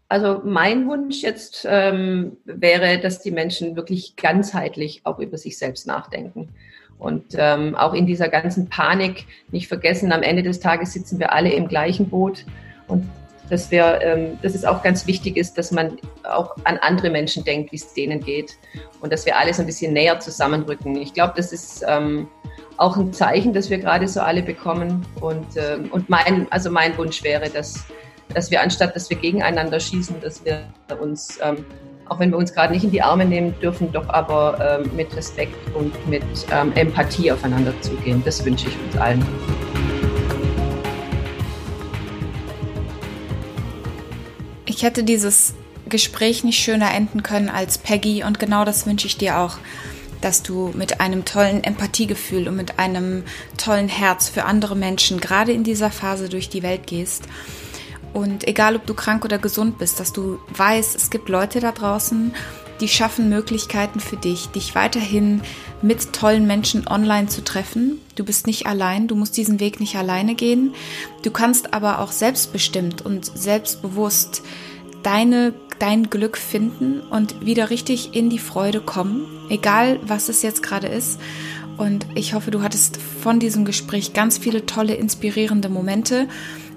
Also 0.07 0.41
mein 0.43 0.87
Wunsch 0.87 1.21
jetzt 1.21 1.65
ähm, 1.67 2.37
wäre, 2.45 2.99
dass 2.99 3.21
die 3.21 3.31
Menschen 3.31 3.75
wirklich 3.75 4.15
ganzheitlich 4.15 5.01
auch 5.05 5.19
über 5.19 5.37
sich 5.37 5.57
selbst 5.57 5.87
nachdenken. 5.87 6.49
Und 6.99 7.35
ähm, 7.37 7.75
auch 7.75 7.93
in 7.93 8.05
dieser 8.05 8.27
ganzen 8.27 8.69
Panik 8.69 9.25
nicht 9.51 9.67
vergessen, 9.67 10.11
am 10.11 10.21
Ende 10.21 10.43
des 10.43 10.59
Tages 10.59 10.93
sitzen 10.93 11.19
wir 11.19 11.31
alle 11.31 11.51
im 11.53 11.67
gleichen 11.67 12.09
Boot. 12.09 12.45
Und 12.87 13.07
dass 13.49 13.71
wir, 13.71 13.99
ähm, 14.01 14.39
dass 14.41 14.55
es 14.55 14.65
auch 14.65 14.83
ganz 14.83 15.07
wichtig 15.07 15.37
ist, 15.37 15.57
dass 15.57 15.71
man 15.71 15.97
auch 16.23 16.55
an 16.63 16.77
andere 16.77 17.09
Menschen 17.09 17.43
denkt, 17.43 17.71
wie 17.71 17.77
es 17.77 17.93
denen 17.93 18.19
geht. 18.19 18.57
Und 19.01 19.11
dass 19.11 19.25
wir 19.25 19.37
alle 19.37 19.53
so 19.53 19.61
ein 19.63 19.65
bisschen 19.65 19.93
näher 19.93 20.19
zusammenrücken. 20.19 20.95
Ich 20.97 21.13
glaube, 21.13 21.33
das 21.35 21.51
ist 21.51 21.83
ähm, 21.87 22.27
auch 22.77 22.97
ein 22.97 23.11
Zeichen, 23.13 23.53
das 23.53 23.69
wir 23.69 23.79
gerade 23.79 24.07
so 24.07 24.21
alle 24.21 24.41
bekommen. 24.41 25.05
Und, 25.21 25.57
ähm, 25.57 25.89
und 25.91 26.09
mein, 26.09 26.47
also 26.49 26.69
mein 26.69 26.97
Wunsch 26.97 27.23
wäre, 27.23 27.49
dass 27.49 27.85
dass 28.33 28.51
wir 28.51 28.61
anstatt, 28.61 28.95
dass 28.95 29.09
wir 29.09 29.17
gegeneinander 29.17 29.79
schießen, 29.79 30.21
dass 30.21 30.43
wir 30.45 30.67
uns, 30.99 31.39
ähm, 31.41 31.65
auch 32.07 32.19
wenn 32.19 32.31
wir 32.31 32.37
uns 32.37 32.53
gerade 32.53 32.73
nicht 32.73 32.83
in 32.83 32.91
die 32.91 33.01
Arme 33.01 33.25
nehmen 33.25 33.53
dürfen, 33.59 33.91
doch 33.91 34.07
aber 34.09 34.81
ähm, 34.83 34.91
mit 34.95 35.15
Respekt 35.15 35.55
und 35.75 35.93
mit 36.07 36.23
ähm, 36.51 36.71
Empathie 36.75 37.31
aufeinander 37.31 37.73
zugehen. 37.81 38.21
Das 38.25 38.43
wünsche 38.45 38.67
ich 38.67 38.75
uns 38.85 38.97
allen. 38.97 39.25
Ich 44.79 44.83
hätte 44.83 45.03
dieses 45.03 45.55
Gespräch 45.89 46.45
nicht 46.45 46.57
schöner 46.57 46.93
enden 46.93 47.21
können 47.21 47.49
als 47.49 47.77
Peggy 47.77 48.23
und 48.23 48.39
genau 48.39 48.63
das 48.63 48.85
wünsche 48.85 49.07
ich 49.07 49.17
dir 49.17 49.37
auch, 49.39 49.57
dass 50.21 50.41
du 50.41 50.71
mit 50.73 51.01
einem 51.01 51.25
tollen 51.25 51.65
Empathiegefühl 51.65 52.47
und 52.47 52.55
mit 52.55 52.79
einem 52.79 53.23
tollen 53.57 53.89
Herz 53.89 54.29
für 54.29 54.45
andere 54.45 54.77
Menschen 54.77 55.19
gerade 55.19 55.51
in 55.51 55.65
dieser 55.65 55.91
Phase 55.91 56.29
durch 56.29 56.47
die 56.47 56.63
Welt 56.63 56.87
gehst 56.87 57.25
und 58.13 58.47
egal, 58.47 58.75
ob 58.75 58.85
du 58.85 58.93
krank 58.93 59.23
oder 59.23 59.37
gesund 59.37 59.77
bist, 59.77 59.99
dass 59.99 60.13
du 60.13 60.39
weißt, 60.55 60.95
es 60.95 61.09
gibt 61.09 61.29
Leute 61.29 61.59
da 61.59 61.71
draußen, 61.71 62.33
die 62.81 62.87
schaffen 62.87 63.29
Möglichkeiten 63.29 63.99
für 63.99 64.17
dich, 64.17 64.47
dich 64.47 64.73
weiterhin 64.73 65.41
mit 65.81 66.13
tollen 66.13 66.47
Menschen 66.47 66.87
online 66.87 67.27
zu 67.27 67.43
treffen. 67.43 67.99
Du 68.15 68.23
bist 68.23 68.47
nicht 68.47 68.67
allein, 68.67 69.07
du 69.07 69.15
musst 69.15 69.37
diesen 69.37 69.59
Weg 69.59 69.79
nicht 69.79 69.95
alleine 69.95 70.35
gehen. 70.35 70.73
Du 71.21 71.31
kannst 71.31 71.73
aber 71.73 71.99
auch 71.99 72.11
selbstbestimmt 72.11 73.05
und 73.05 73.25
selbstbewusst 73.25 74.41
deine, 75.03 75.53
dein 75.79 76.09
Glück 76.09 76.37
finden 76.37 77.01
und 77.01 77.45
wieder 77.45 77.69
richtig 77.69 78.15
in 78.15 78.29
die 78.29 78.39
Freude 78.39 78.81
kommen, 78.81 79.25
egal 79.49 79.99
was 80.03 80.29
es 80.29 80.41
jetzt 80.41 80.63
gerade 80.63 80.87
ist. 80.87 81.19
Und 81.77 82.05
ich 82.13 82.33
hoffe, 82.33 82.51
du 82.51 82.61
hattest 82.61 82.97
von 82.97 83.39
diesem 83.39 83.63
Gespräch 83.63 84.11
ganz 84.11 84.37
viele 84.37 84.65
tolle, 84.65 84.95
inspirierende 84.95 85.69
Momente. 85.69 86.27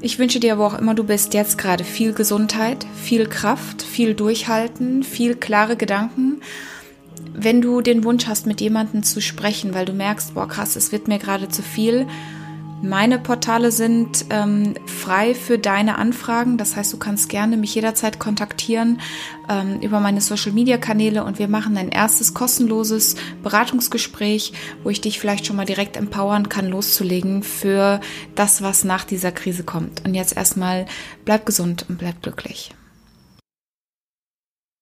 Ich 0.00 0.20
wünsche 0.20 0.38
dir, 0.38 0.58
wo 0.58 0.64
auch 0.64 0.78
immer 0.78 0.94
du 0.94 1.02
bist, 1.02 1.35
jetzt 1.35 1.58
gerade 1.58 1.82
viel 1.82 2.12
Gesundheit, 2.12 2.87
viel 3.02 3.26
Kraft, 3.26 3.82
viel 3.82 4.14
Durchhalten, 4.14 5.02
viel 5.02 5.35
klare 5.35 5.76
Gedanken. 5.76 6.40
Wenn 7.35 7.61
du 7.61 7.80
den 7.80 8.04
Wunsch 8.04 8.28
hast, 8.28 8.46
mit 8.46 8.61
jemandem 8.61 9.02
zu 9.02 9.20
sprechen, 9.20 9.74
weil 9.74 9.87
du 9.87 9.92
merkst, 9.92 10.35
boah 10.35 10.46
krass, 10.46 10.76
es 10.76 10.92
wird 10.92 11.08
mir 11.08 11.18
gerade 11.18 11.48
zu 11.48 11.62
viel, 11.62 12.06
meine 12.83 13.21
Portale 13.21 13.71
sind 13.71 14.27
ähm, 14.31 14.75
frei 14.87 15.35
für 15.35 15.57
deine 15.57 15.99
Anfragen. 15.99 16.59
Das 16.59 16.75
heißt, 16.75 16.92
du 16.92 16.97
kannst 16.99 17.29
gerne 17.29 17.57
mich 17.57 17.75
jederzeit 17.75 18.18
kontaktieren 18.18 19.01
ähm, 19.49 19.81
über 19.81 20.01
meine 20.01 20.21
Social-Media-Kanäle 20.21 21.23
und 21.23 21.38
wir 21.38 21.47
machen 21.47 21.77
ein 21.77 21.90
erstes 21.90 22.35
kostenloses 22.35 23.14
Beratungsgespräch, 23.45 24.53
wo 24.83 24.90
ich 24.90 25.01
dich 25.01 25.21
vielleicht 25.21 25.47
schon 25.47 25.57
mal 25.57 25.64
direkt 25.64 25.97
empowern 25.97 26.49
kann, 26.49 26.68
loszulegen 26.68 27.45
für 27.45 28.01
das, 28.35 28.62
was 28.62 28.83
nach 28.83 29.05
dieser 29.05 29.31
Krise 29.31 29.62
kommt. 29.62 30.05
Und 30.05 30.14
jetzt 30.14 30.37
erstmal 30.37 30.87
bleib 31.25 31.47
gesund 31.47 31.87
und 31.88 31.99
bleib 31.99 32.21
glücklich. 32.21 32.75